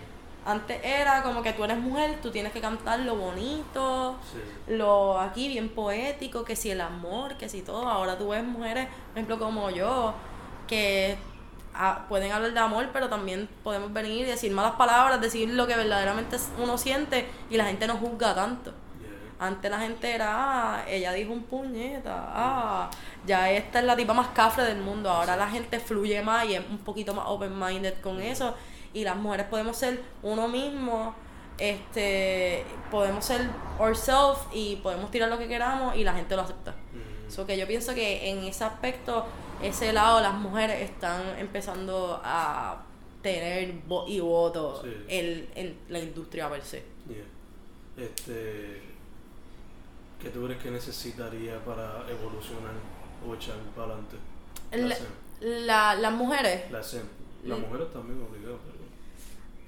[0.47, 5.18] antes era como que tú eres mujer, tú tienes que cantar lo bonito, Sí, lo
[5.18, 7.88] aquí bien poético, que si el amor, que si todo.
[7.88, 10.14] Ahora tú ves mujeres, por ejemplo, como yo,
[10.66, 11.16] que
[11.74, 15.66] ah, pueden hablar de amor, pero también podemos venir y decir malas palabras, decir lo
[15.66, 18.70] que verdaderamente uno siente y la gente no juzga tanto.
[18.70, 19.47] Yeah.
[19.47, 20.28] Antes la gente era,
[20.76, 22.90] ah, ella dijo un puñeta, ah,
[23.26, 25.09] ya esta es la tipa más cafre del mundo.
[25.11, 28.55] Ahora la gente fluye más y es un poquito más open-minded con eso.
[28.95, 31.14] Y las mujeres podemos ser uno mismo,
[31.59, 36.70] este, podemos ser ourselves y podemos tirar lo que queramos y la gente lo acepta.
[36.92, 37.30] Ujú.
[37.32, 39.26] So que yo pienso que en ese aspecto,
[39.62, 42.82] ese lado, las mujeres están empezando a
[43.22, 44.90] tener voz y voto Sí.
[45.09, 46.84] en, en la industria per se.
[47.09, 48.05] Yeah.
[48.05, 48.82] Este,
[50.20, 52.72] ¿Qué tú crees que necesitaría para evolucionar
[53.26, 54.16] o echar para adelante?
[54.72, 54.97] La La-.
[55.40, 57.05] La- las mujeres, La escena.
[57.45, 57.62] Las Mm.
[57.62, 58.59] mujeres también obligadas.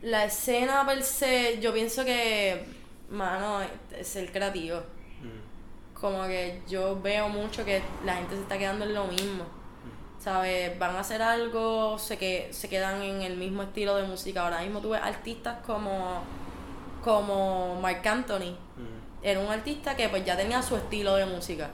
[0.03, 2.65] La escena per se, yo pienso que,
[3.11, 3.61] mano,
[3.97, 4.79] es ser creativo.
[5.23, 9.45] Mm, Como que yo veo mucho que la gente se está quedando en lo mismo.
[9.45, 10.79] mm, ¿Sabes?
[10.79, 14.43] Van a hacer algo, se, que, se quedan en el mismo estilo de música.
[14.45, 16.23] Ahora mismo tú ves artistas como,
[17.03, 18.53] como Marc Anthony.
[18.77, 21.71] mm, Era un artista que pues ya tenía su estilo de música.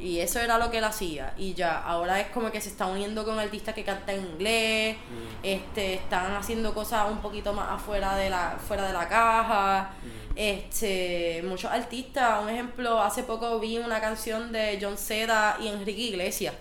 [0.00, 1.34] Y eso era lo que él hacía.
[1.36, 4.96] Y ya, ahora es como que se está uniendo con artistas que cantan en inglés.
[4.96, 9.90] mm, Este, están haciendo cosas un poquito más afuera de la, fuera de la caja.
[10.02, 10.32] mm.
[10.36, 16.00] Este, muchos artistas, un ejemplo, hace poco vi una canción de John Seda y Enrique
[16.00, 16.54] Iglesias.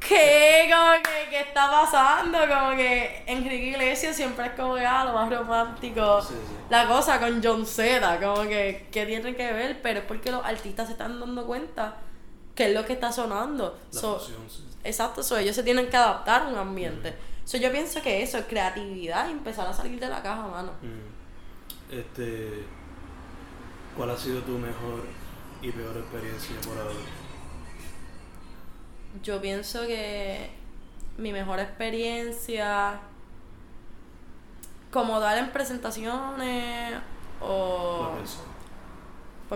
[0.00, 0.68] ¿Qué?
[0.70, 2.38] Como que, ¿qué está pasando?
[2.40, 6.20] Como que Enrique Iglesias siempre es como que, ah, lo más romántico.
[6.20, 6.54] Sí, sí.
[6.68, 9.80] La cosa con John Seda, como que, ¿qué tiene que ver?
[9.82, 11.96] Pero es porque los artistas se están dando cuenta
[12.54, 13.78] que es lo que está sonando.
[13.92, 14.64] La So, fusión, sí.
[14.84, 17.14] Exacto, so, ellos se tienen que adaptar a un ambiente.
[17.44, 20.72] So, yo pienso que eso es creatividad y empezar a salir de la caja, mano.
[20.82, 21.94] Mm.
[21.94, 22.64] Este,
[23.96, 25.04] ¿Cuál ha sido tu mejor
[25.62, 26.94] y peor experiencia por ahora?
[29.22, 30.50] Yo pienso que
[31.16, 33.00] mi mejor experiencia
[34.90, 36.94] como dar en presentaciones
[37.40, 38.53] o persona.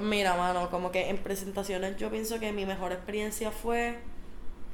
[0.01, 3.99] Pues mira mano como que en presentaciones yo pienso que mi mejor experiencia fue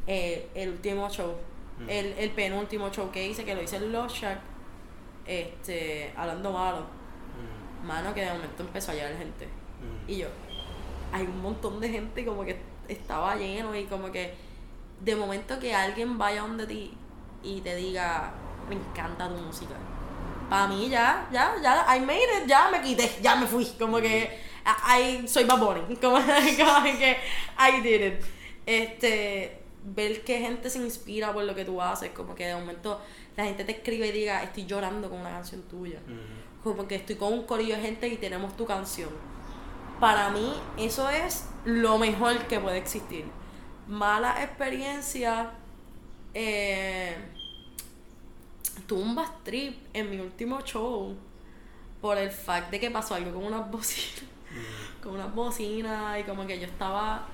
[0.07, 1.35] eh, el último show
[1.77, 1.91] Mm.
[1.91, 4.39] el, el penúltimo show que hice que lo hice en Los Shack
[5.27, 6.87] este hablando malo
[7.35, 10.29] Mm, mano que de momento empezó a llegar gente mm, y yo,
[11.12, 12.57] hay un montón de gente como que
[12.87, 14.35] estaba lleno y como que
[15.01, 16.97] de momento que alguien vaya donde ti
[17.43, 18.33] y te diga,
[18.68, 19.75] me encanta tu música.
[20.49, 23.66] Para mí ya, ya, ya, I made it, ya me quité, ya me fui.
[23.79, 25.97] Como que, I, soy Bad Bunny.
[26.01, 27.17] Como, como que,
[27.59, 28.25] I did it.
[28.67, 33.01] Este, ver que gente se inspira por lo que tú haces, como que de momento
[33.37, 36.01] la gente te escribe y diga, estoy llorando con una canción tuya.
[36.62, 39.11] Como que estoy con un corillo de gente y tenemos tu canción.
[40.01, 43.27] Para mí, eso es lo mejor que puede existir.
[43.87, 45.51] Mala experiencia.
[46.33, 47.15] Eh,
[48.87, 51.15] tuve un trip en mi último show
[52.01, 54.34] por el fact de que pasó algo con unas bocinas.
[54.55, 55.03] Ujú.
[55.03, 57.27] Con unas bocinas y como que yo estaba.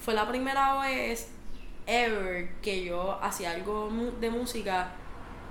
[0.00, 1.30] Fue la primera vez
[1.86, 3.90] ever que yo hacía algo
[4.20, 4.92] de música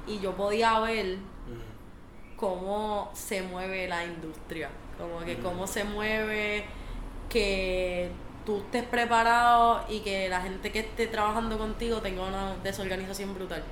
[0.07, 2.35] y yo podía ver Ujú.
[2.35, 4.69] cómo se mueve la industria.
[4.97, 5.43] Como que Mm.
[5.43, 6.65] cómo se mueve,
[7.29, 8.11] que
[8.45, 13.63] tú estés preparado y que la gente que esté trabajando contigo tenga una desorganización brutal.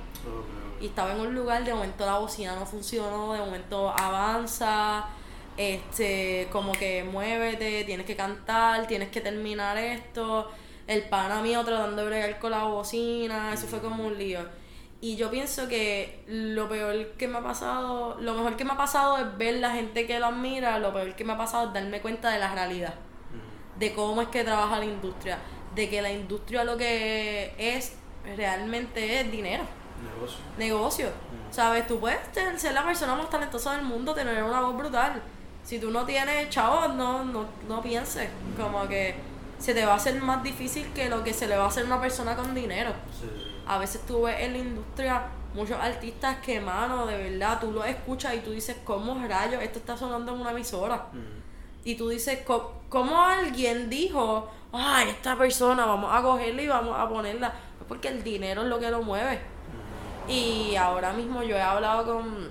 [0.80, 5.06] Y estaba en un lugar, de momento la bocina no funcionó, de momento avanza,
[5.58, 10.50] este, como que muévete, tienes que cantar, tienes que terminar esto.
[10.86, 14.40] El pana mío tratando de bregar con la bocina, eso fue como un lío.
[15.00, 18.76] Y yo pienso que lo peor que me ha pasado, lo mejor que me ha
[18.76, 21.74] pasado es ver la gente que lo admira, lo peor que me ha pasado es
[21.74, 22.94] darme cuenta de la realidad
[23.78, 25.38] de cómo es que trabaja la industria,
[25.74, 27.94] de que la industria lo que es
[28.36, 29.64] realmente es dinero,
[30.02, 30.38] Negocio.
[30.58, 31.06] negocio.
[31.08, 31.52] Mm.
[31.52, 31.86] ¿Sabes?
[31.86, 35.22] Tú puedes ser ser la persona más talentosa del mundo, tener una voz brutal.
[35.68, 38.30] Si tú no tienes chavos, no, no, no pienses.
[38.56, 39.14] Como que
[39.58, 41.82] se te va a hacer más difícil que lo que se le va a hacer
[41.82, 42.92] a una persona con dinero.
[43.20, 43.28] Sí.
[43.66, 47.84] A veces tú ves en la industria muchos artistas que, mano, de verdad, tú lo
[47.84, 51.06] escuchas y tú dices, ¿cómo rayos esto está sonando en una emisora?
[51.84, 56.98] Y tú dices, "Co- ¿cómo alguien dijo, ay, esta persona, vamos a cogerla y vamos
[56.98, 57.52] a ponerla?
[57.86, 59.38] Porque el dinero es lo que lo mueve.
[60.28, 62.50] Y ahora mismo yo he hablado con,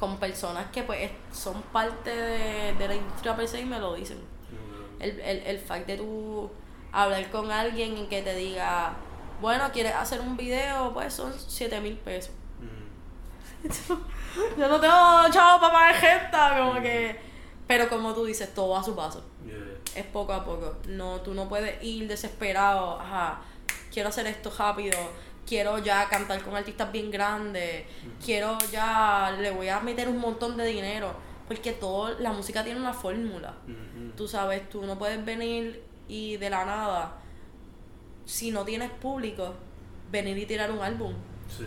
[0.00, 3.78] con personas que pues es- son parte de, de la industria per se y me
[3.78, 4.16] lo dicen.
[4.18, 5.02] Ok.
[5.02, 6.50] El, el, el fact de tú
[6.90, 8.94] hablar con alguien y que te diga,
[9.40, 10.92] bueno, ¿quieres hacer un video?
[10.94, 12.32] Pues son 7 mil pesos.
[12.58, 13.98] Ujú.
[14.58, 17.20] Yo no tengo chavo para pagar gente, como que...
[17.66, 19.24] Pero como tú dices, todo a su paso.
[19.46, 19.56] Yeah.
[19.94, 20.76] es poco a poco.
[20.88, 23.40] No, tú no puedes ir desesperado, ajá,
[23.92, 24.98] quiero hacer esto rápido,
[25.46, 27.84] quiero ya cantar con artistas bien grandes,
[28.24, 31.14] quiero ya, le voy a meter un montón de dinero,
[31.48, 33.54] porque todo, la música tiene una fórmula.
[33.64, 34.12] Ujú.
[34.16, 37.16] Tú sabes, tú no puedes venir y de la nada,
[38.24, 39.54] si no tienes público,
[40.10, 41.14] venir y tirar un álbum.
[41.48, 41.66] Sí.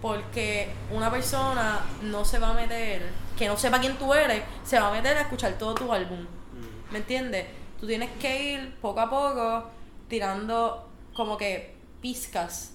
[0.00, 3.08] Porque una persona no se va a meter,
[3.38, 6.26] que no sepa quién tú eres, se va a meter a escuchar todo tu álbum.
[6.90, 7.46] ¿Me entiendes?
[7.80, 9.70] Tú tienes que ir poco a poco
[10.08, 12.71] tirando como que pizcas.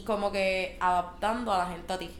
[0.00, 2.10] Y como que adaptando a la gente a ti.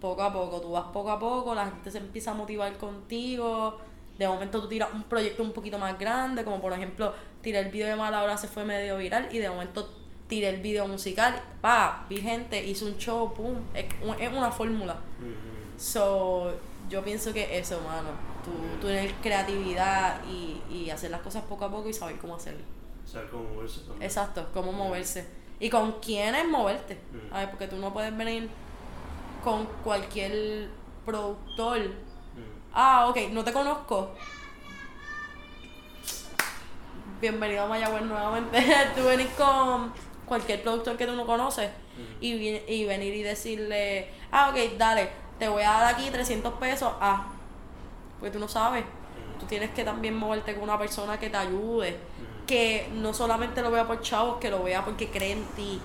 [0.00, 3.78] Poco a poco, tú vas poco a poco, la gente se empieza a motivar contigo.
[4.18, 7.70] De momento tú tiras un proyecto un poquito más grande, como por ejemplo, tiré el
[7.70, 9.88] video de Mala Hora, se fue medio viral y de momento
[10.28, 14.50] tiré el video musical, pa, vi gente, hice un show, pum, es, un- es una
[14.50, 14.96] fórmula.
[15.76, 16.52] So,
[16.88, 18.08] yo pienso que eso, mano.
[18.44, 22.34] Tú, tú tener creatividad y, y hacer las cosas poco a poco y saber cómo
[22.36, 22.62] hacerlo.
[23.06, 24.02] Saber cómo moverse también.
[24.02, 25.26] Exacto, cómo moverse.
[25.62, 26.98] Y con quiénes moverte.
[27.30, 28.50] A ver, porque tú no puedes venir
[29.44, 30.68] con cualquier
[31.06, 31.78] productor.
[32.74, 34.10] Ah, ok, no te conozco.
[37.20, 38.60] Bienvenido a Mayagüez nuevamente.
[38.96, 39.92] tú venir con
[40.26, 41.70] cualquier productor que tú no conoces
[42.20, 46.92] y, y venir y decirle, ah, ok, dale, te voy a dar aquí 300 pesos.
[47.00, 47.28] Ah,
[48.18, 48.84] porque tú no sabes.
[49.38, 52.00] Tú tienes que también moverte con una persona que te ayude.
[52.46, 55.80] Que no solamente lo vea por chavos, que lo vea porque cree en ti.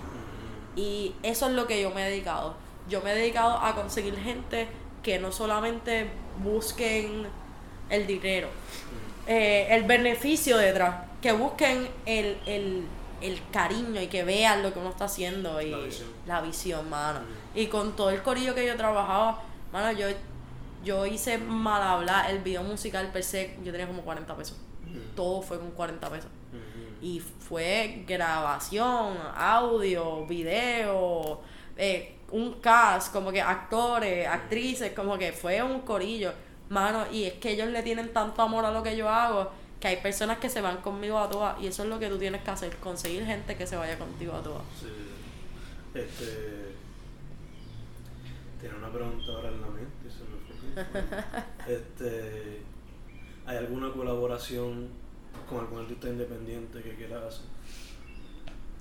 [0.75, 2.55] Y eso es lo que yo me he dedicado.
[2.89, 4.67] Yo me he dedicado a conseguir gente
[5.03, 6.09] que no solamente
[6.43, 7.27] busquen
[7.89, 8.49] el dinero,
[9.25, 12.83] eh, el beneficio detrás, que busquen el, el,
[13.21, 16.09] el cariño y que vean lo que uno está haciendo y La visión.
[16.25, 17.21] la visión, mano.
[17.21, 17.57] Mm.
[17.57, 19.41] Y con todo el corillo que yo trabajaba,
[19.71, 20.07] mano, yo,
[20.83, 24.57] yo hice mal hablar, el video musical per se, yo tenía como 40 pesos.
[25.15, 26.29] Todo fue con 40 pesos.
[27.01, 31.41] Y fue grabación, audio, video,
[31.75, 36.33] eh, un cast, como que actores, actrices, como que fue un corillo.
[36.69, 39.87] Mano, y es que ellos le tienen tanto amor a lo que yo hago que
[39.87, 41.61] hay personas que se van conmigo a todas.
[41.61, 44.33] Y eso es lo que tú tienes que hacer, conseguir gente que se vaya contigo
[44.33, 44.63] a todas.
[44.79, 44.87] Sí.
[45.93, 46.75] Este.
[48.59, 51.73] Tiene una pregunta ahora en la mente, se me fue.
[51.75, 52.61] Este.
[53.47, 54.89] ¿Hay alguna colaboración
[55.49, 57.45] con algún artista independiente que quieras hacer?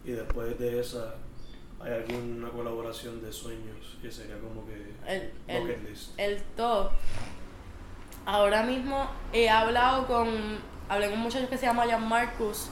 [0.04, 1.14] Y después de esa,
[1.80, 6.12] ¿hay alguna colaboración de sueños que sería como que El, el, list?
[6.18, 6.90] el top.
[8.24, 10.28] Ahora mismo he hablado con.
[10.88, 12.68] Hablé con un muchacho que se llama Jan Marcus,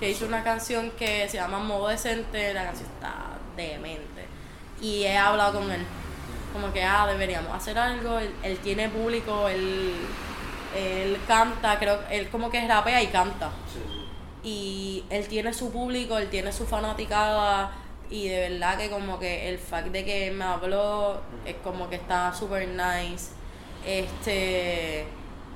[0.00, 2.52] que hizo una canción que se llama Modo Decente.
[2.54, 3.14] La canción está
[3.56, 4.26] demente.
[4.80, 5.82] y he hablado con él.
[6.52, 8.18] Como que, ah, deberíamos hacer algo.
[8.18, 9.92] Él, él tiene público, él,
[10.74, 13.50] él canta, creo, él como que rapea y canta.
[13.72, 14.48] Sí.
[14.48, 17.72] Y él tiene su público, él tiene su fanaticada.
[18.08, 21.96] Y de verdad que como que el fact de que me habló es como que
[21.96, 23.30] está super nice.
[23.84, 25.04] Este,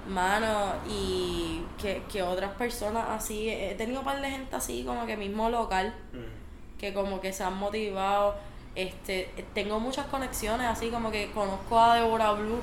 [0.08, 5.06] mano, y que, que otras personas así, he tenido un par de gente así como
[5.06, 6.78] que mismo local, Mm.
[6.80, 8.34] que como que se han motivado.
[8.74, 12.60] Este, tengo muchas conexiones, así como que conozco a Deborah Blue.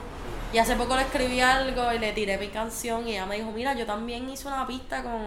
[0.54, 3.52] Y hace poco le escribí algo y le tiré mi canción y ella me dijo,
[3.52, 5.22] mira, yo también hice una pista con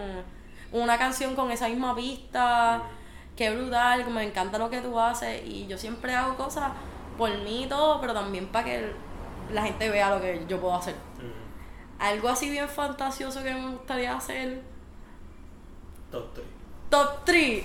[0.71, 2.83] una canción con esa misma pista.
[3.35, 5.41] Qué brutal, me encanta lo que tú haces.
[5.45, 6.71] Y yo siempre hago cosas
[7.17, 8.93] por mí y todo, pero también para que
[9.51, 10.95] la gente vea lo que yo puedo hacer.
[10.95, 12.01] Mm.
[12.01, 14.61] Algo así bien fantasioso que me gustaría hacer.
[16.09, 16.60] Top 3.
[16.91, 17.63] Top 3.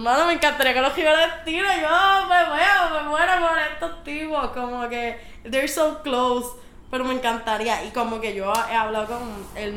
[0.00, 1.82] Mano, me encantaría que los gigantes tiren.
[1.82, 4.48] Yo me muero, me muero por estos tipos.
[4.48, 6.48] Como que they're so close.
[6.90, 7.84] Pero me encantaría.
[7.84, 9.74] Y como que yo he hablado con el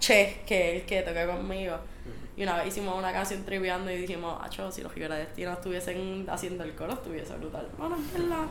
[0.00, 1.76] Che, que es el que toca conmigo.
[2.36, 6.26] Y una vez hicimos una canción triviando y dijimos, acho, si los gigantes destinos estuviesen
[6.28, 7.68] haciendo el coro, estuviese brutal.
[7.78, 8.46] Bueno, es verdad.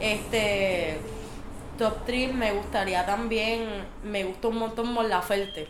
[0.00, 0.98] Este.
[1.78, 3.84] Top 3 me gustaría también.
[4.02, 5.68] Me gusta un montón Mon Laferte.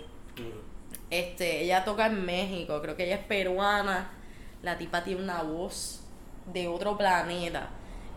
[1.08, 1.12] Mm.
[1.12, 4.10] Este, ella toca en México, creo que ella es peruana.
[4.62, 6.02] La tipa tiene una voz
[6.52, 7.68] de otro planeta.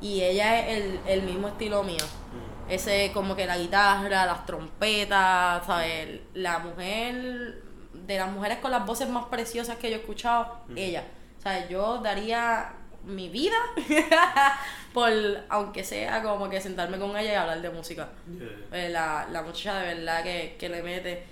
[0.01, 2.03] Y ella es el, el mismo estilo mío.
[2.03, 2.71] Mm.
[2.71, 6.21] Ese como que la guitarra, las trompetas, ¿sabes?
[6.33, 7.63] La mujer,
[8.09, 11.03] de las mujeres con las voces más preciosas que yo he escuchado, ella.
[11.37, 12.73] O sea, yo daría
[13.05, 13.55] mi vida
[14.93, 15.11] por,
[15.47, 18.09] aunque sea como que sentarme con ella y hablar de música.
[18.27, 18.85] Yeah.
[18.85, 21.23] Eh, la, la muchacha de verdad que, que le mete.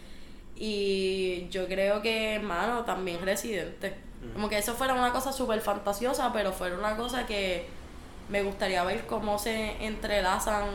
[0.60, 3.96] Y yo creo que, hermano, también residente.
[4.34, 7.68] Como que eso fuera una cosa súper fantasiosa, pero fuera una cosa que
[8.30, 10.66] me gustaría ver cómo se entrelazan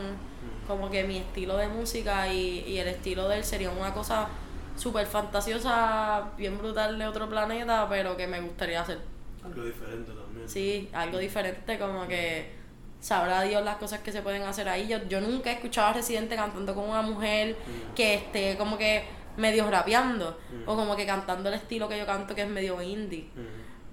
[0.67, 4.29] como que mi estilo de música y, y el estilo de él sería una cosa
[4.75, 8.99] súper fantasiosa, bien brutal de otro planeta, pero que me gustaría hacer.
[9.43, 10.49] Algo diferente también.
[10.49, 12.51] Sí, algo diferente, como que
[12.99, 14.87] sabrá Dios las cosas que se pueden hacer ahí.
[14.87, 17.57] Yo, yo nunca he escuchado a Residente cantando con una mujer
[17.95, 19.03] que esté como que
[19.37, 23.29] medio rapeando, o como que cantando el estilo que yo canto que es medio indie.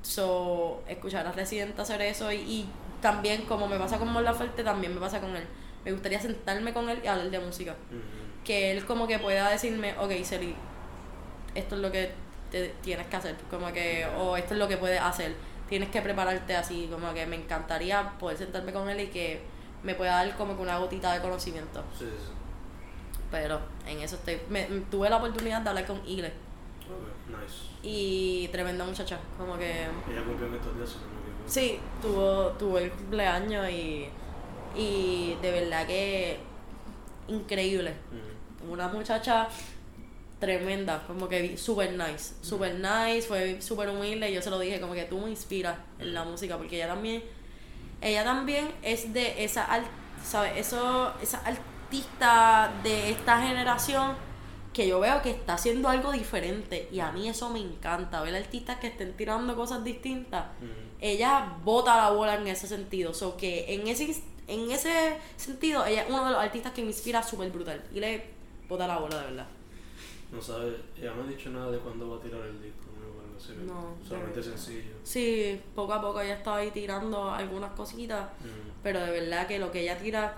[0.03, 2.69] So, escuchar a Residente hacer eso y, y
[3.03, 5.45] también como me pasa con Mon Laferte, también me pasa con él.
[5.85, 7.75] Me gustaría sentarme con él y hablar de música.
[8.45, 10.55] Que él como que pueda decirme, ok, Celi,
[11.55, 12.13] esto es lo que
[12.51, 15.35] te tienes que hacer, como que, o esto es lo que puedes hacer,
[15.69, 19.41] tienes que prepararte así, como que me encantaría poder sentarme con él y que
[19.83, 21.85] me pueda dar como que una gotita de conocimiento.
[21.97, 22.33] Sí, sí.
[23.31, 27.69] Pero en eso estoy, me, tuve la oportunidad de hablar con Igle Ok, nice.
[27.83, 30.97] y tremenda muchacha, como que Ella cumplió en estos días.
[31.47, 34.09] Sí, tuvo, tuvo el cumpleaños y,
[34.77, 36.39] y de verdad que
[37.29, 37.95] increíble.
[38.69, 39.49] Una muchacha
[40.39, 44.81] tremenda, como que super nice, super nice, fue súper humilde y yo se lo dije
[44.81, 47.23] como que tú me inspiras en la música porque ella también,
[48.01, 49.69] ella también es de esa,
[50.25, 50.53] ¿sabes?
[50.57, 51.43] Eso, esa
[52.01, 54.15] artista de esta generación
[54.73, 58.37] que yo veo que está haciendo algo diferente y a mí eso me encanta, ver
[58.37, 60.45] artistas que estén tirando cosas distintas.
[60.61, 61.01] Mm.
[61.01, 64.15] Ella bota la bola en ese sentido, so que en ese
[64.47, 67.99] en ese sentido ella es uno de los artistas que me inspira súper brutal y
[67.99, 68.25] le
[68.69, 69.47] bota la bola de verdad.
[70.31, 72.85] No sabe, ella no ha dicho nada de cuándo va a tirar el disco,
[73.67, 74.93] no Solamente sencillo.
[75.03, 78.71] Sí, poco a poco ella estaba ahí tirando algunas cositas, Mm.
[78.83, 80.35] pero de verdad que lo que ella tira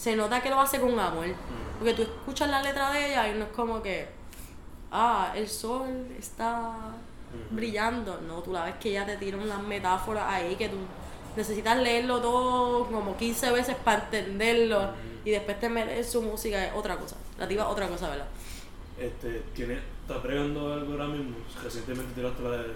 [0.00, 1.26] se nota que lo hace con amor.
[1.78, 4.08] Porque tú escuchas la letra de ella y no es como que,
[4.90, 6.74] ah, el sol está
[7.50, 8.18] brillando.
[8.26, 10.78] No, tú la ves que ella te tira unas metáforas ahí que tú
[11.36, 14.90] necesitas leerlo todo como 15 veces para entenderlo
[15.22, 17.16] y después te metes su música, es otra cosa.
[17.38, 18.26] La tipa otra cosa, ¿verdad?
[18.98, 21.36] Este, tiene, ¿estás pregando algo ahora mismo?
[21.62, 22.72] Recientemente tiraste la de...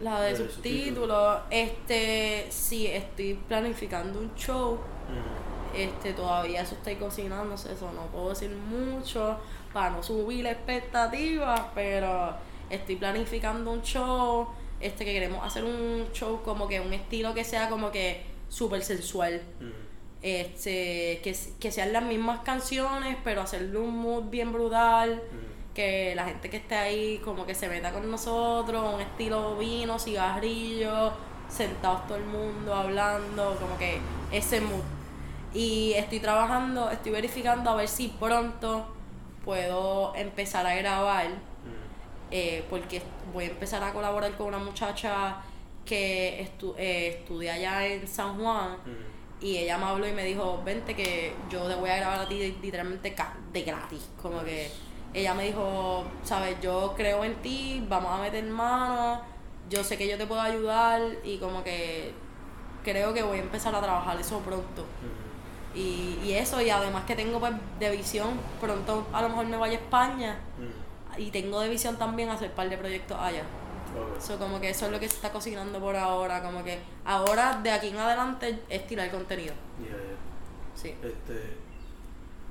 [0.00, 4.78] La de De subtítulos, este, sí, estoy planificando un show.
[5.76, 9.36] Este, todavía eso estoy cocinándose, eso no puedo decir mucho
[9.72, 12.34] para no subir la expectativa, pero
[12.68, 14.48] estoy planificando un show,
[14.80, 18.82] este que queremos hacer un show como que un estilo que sea como que súper
[18.82, 19.40] sensual.
[19.60, 19.90] Mm.
[20.22, 25.74] Este, que, que sean las mismas canciones, pero hacerle un mood bien brutal, Mm.
[25.74, 29.98] que la gente que esté ahí como que se meta con nosotros, un estilo vino,
[29.98, 31.12] cigarrillo,
[31.48, 33.98] sentados todo el mundo hablando, como que
[34.32, 34.82] ese mood.
[35.52, 38.86] Y estoy trabajando, estoy verificando a ver si pronto
[39.44, 42.30] puedo empezar a grabar, Mm.
[42.30, 45.36] eh, porque voy a empezar a colaborar con una muchacha
[45.84, 48.72] que estu eh, estudia allá en San Juan.
[48.86, 49.44] Mm.
[49.44, 52.28] Y ella me habló y me dijo, vente que yo te voy a grabar a
[52.28, 53.14] ti literalmente
[53.52, 54.08] de gratis.
[54.20, 54.70] Como que
[55.14, 59.22] ella me dijo, sabes, yo creo en ti, vamos a meter mano,
[59.70, 62.12] yo sé que yo te puedo ayudar y como que
[62.84, 64.82] creo que voy a empezar a trabajar eso pronto.
[64.82, 65.29] Mm.
[65.74, 69.56] Y, y eso, y además que tengo pues de visión, pronto a lo mejor me
[69.56, 71.20] vaya a España Mm.
[71.20, 73.42] y tengo de visión también hacer un par de proyectos allá.
[73.96, 74.20] Ok.
[74.20, 77.60] So, como que eso es lo que se está cocinando por ahora, como que ahora
[77.62, 79.54] de aquí en adelante es tirar contenido.
[79.82, 80.80] Ya, ya.
[80.80, 80.88] Sí.
[81.02, 81.56] Este.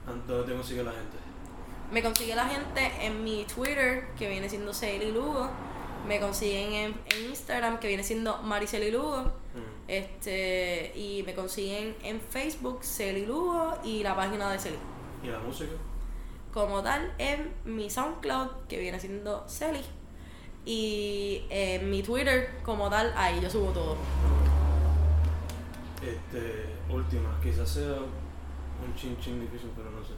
[0.08, 1.18] ¿an- ¿Dónde te consigue la gente?
[1.92, 5.50] Me consigue la gente en mi Twitter, que viene siendo Celi Lugo.
[6.08, 9.24] Me consiguen en, en Instagram, que viene siendo Mariceli Lugo.
[9.24, 9.80] Mm.
[9.88, 14.78] Este, y me consiguen en Facebook, Celi Lugo, y la página de Celi.
[15.24, 15.72] ¿Y la música?
[16.54, 19.82] Como tal, en mi SoundCloud, que viene siendo Celi.
[20.66, 23.98] Y en mi Twitter, como tal, ahí yo subo todo.
[26.02, 30.14] Este, última, quizás sea un chin chin difícil, pero no sé.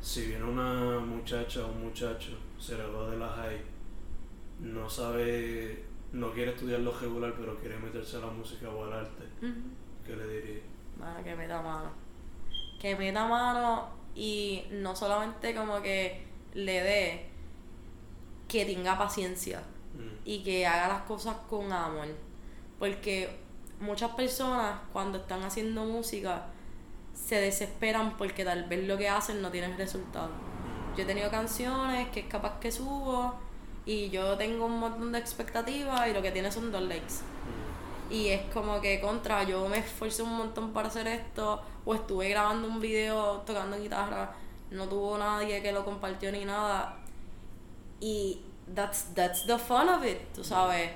[0.00, 3.60] Si viene una muchacha o un muchacho, se graduó de la high,
[4.60, 8.92] no sabe, no quiere estudiar lo regular, pero quiere meterse a la música o al
[8.92, 9.24] arte.
[10.06, 10.62] ¿qué le diría?
[10.98, 11.90] Mano, que meta mano.
[12.80, 17.26] Que meta mano y no solamente como que le dé,
[18.48, 19.62] que tenga paciencia
[19.94, 22.06] Mm, y que haga las cosas con amor.
[22.78, 23.38] Porque
[23.80, 26.46] muchas personas cuando están haciendo música
[27.12, 30.28] se desesperan porque tal vez lo que hacen no tiene resultado.
[30.28, 33.34] mm, Yo he tenido canciones que es capaz que subo
[33.86, 37.14] y yo tengo un montón de expectativas y lo que tiene son dos likes.
[37.14, 41.94] mm, Y es como que contra, yo me esforcé un montón para hacer esto, o
[41.94, 44.34] estuve grabando un video tocando guitarra,
[44.70, 46.96] no tuvo nadie que lo compartió ni nada.
[48.00, 48.40] Y
[48.74, 50.90] that's, that's the fun of it, tú sabes.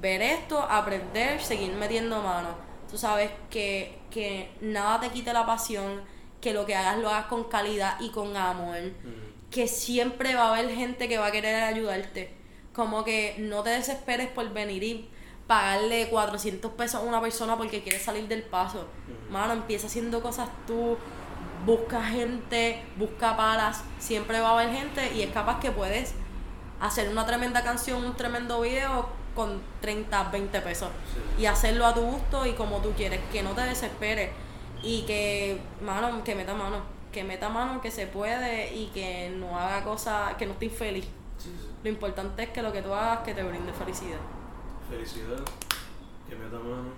[0.00, 2.50] Ver esto, aprender, seguir metiendo mano.
[2.90, 6.02] Tú sabes que, que nada te quite la pasión,
[6.40, 10.48] que lo que hagas lo hagas con calidad y con amor mm, que siempre va
[10.48, 12.34] a haber gente que va a querer ayudarte.
[12.72, 15.08] Como que no te desesperes por venir y
[15.46, 18.86] pagarle 400 pesos a una persona porque quiere salir del paso.
[19.30, 20.96] Mano, empieza haciendo cosas tú,
[21.64, 26.14] busca gente, busca palas, siempre va a haber gente y es capaz que puedes
[26.80, 30.88] hacer una tremenda canción, un tremendo video con 30, 20 pesos
[31.36, 31.42] Sí.
[31.42, 34.30] y hacerlo a tu gusto y como tú quieres, que no te desesperes
[34.82, 36.82] y que, mano, que meta mano,
[37.12, 41.04] que meta mano, que se puede y que no haga cosas, que no esté infeliz.
[41.38, 41.68] sí, sí.
[41.82, 44.18] Lo importante es que lo que tú hagas que te brinde felicidad.
[44.90, 45.40] Felicidad,
[46.28, 46.90] que meta mano,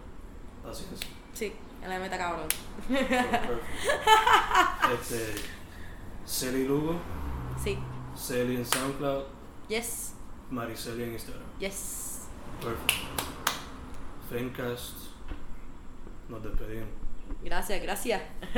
[0.65, 1.09] paciencia.
[1.35, 1.53] Sí,
[1.83, 2.49] en la meta cabrón.
[2.89, 3.61] Perfecto.
[4.95, 5.35] este,
[6.27, 6.97] Celi Lugo,
[7.63, 7.79] Sí,
[8.17, 9.25] Celi en SoundCloud,
[9.69, 10.15] yes,
[10.51, 11.45] Mariceli en Instagram.
[11.59, 12.27] yes.
[12.61, 12.95] Perfecto.
[14.31, 14.95] Fencast,
[16.29, 16.89] nos despedimos.
[17.43, 18.23] Gracias, gracias.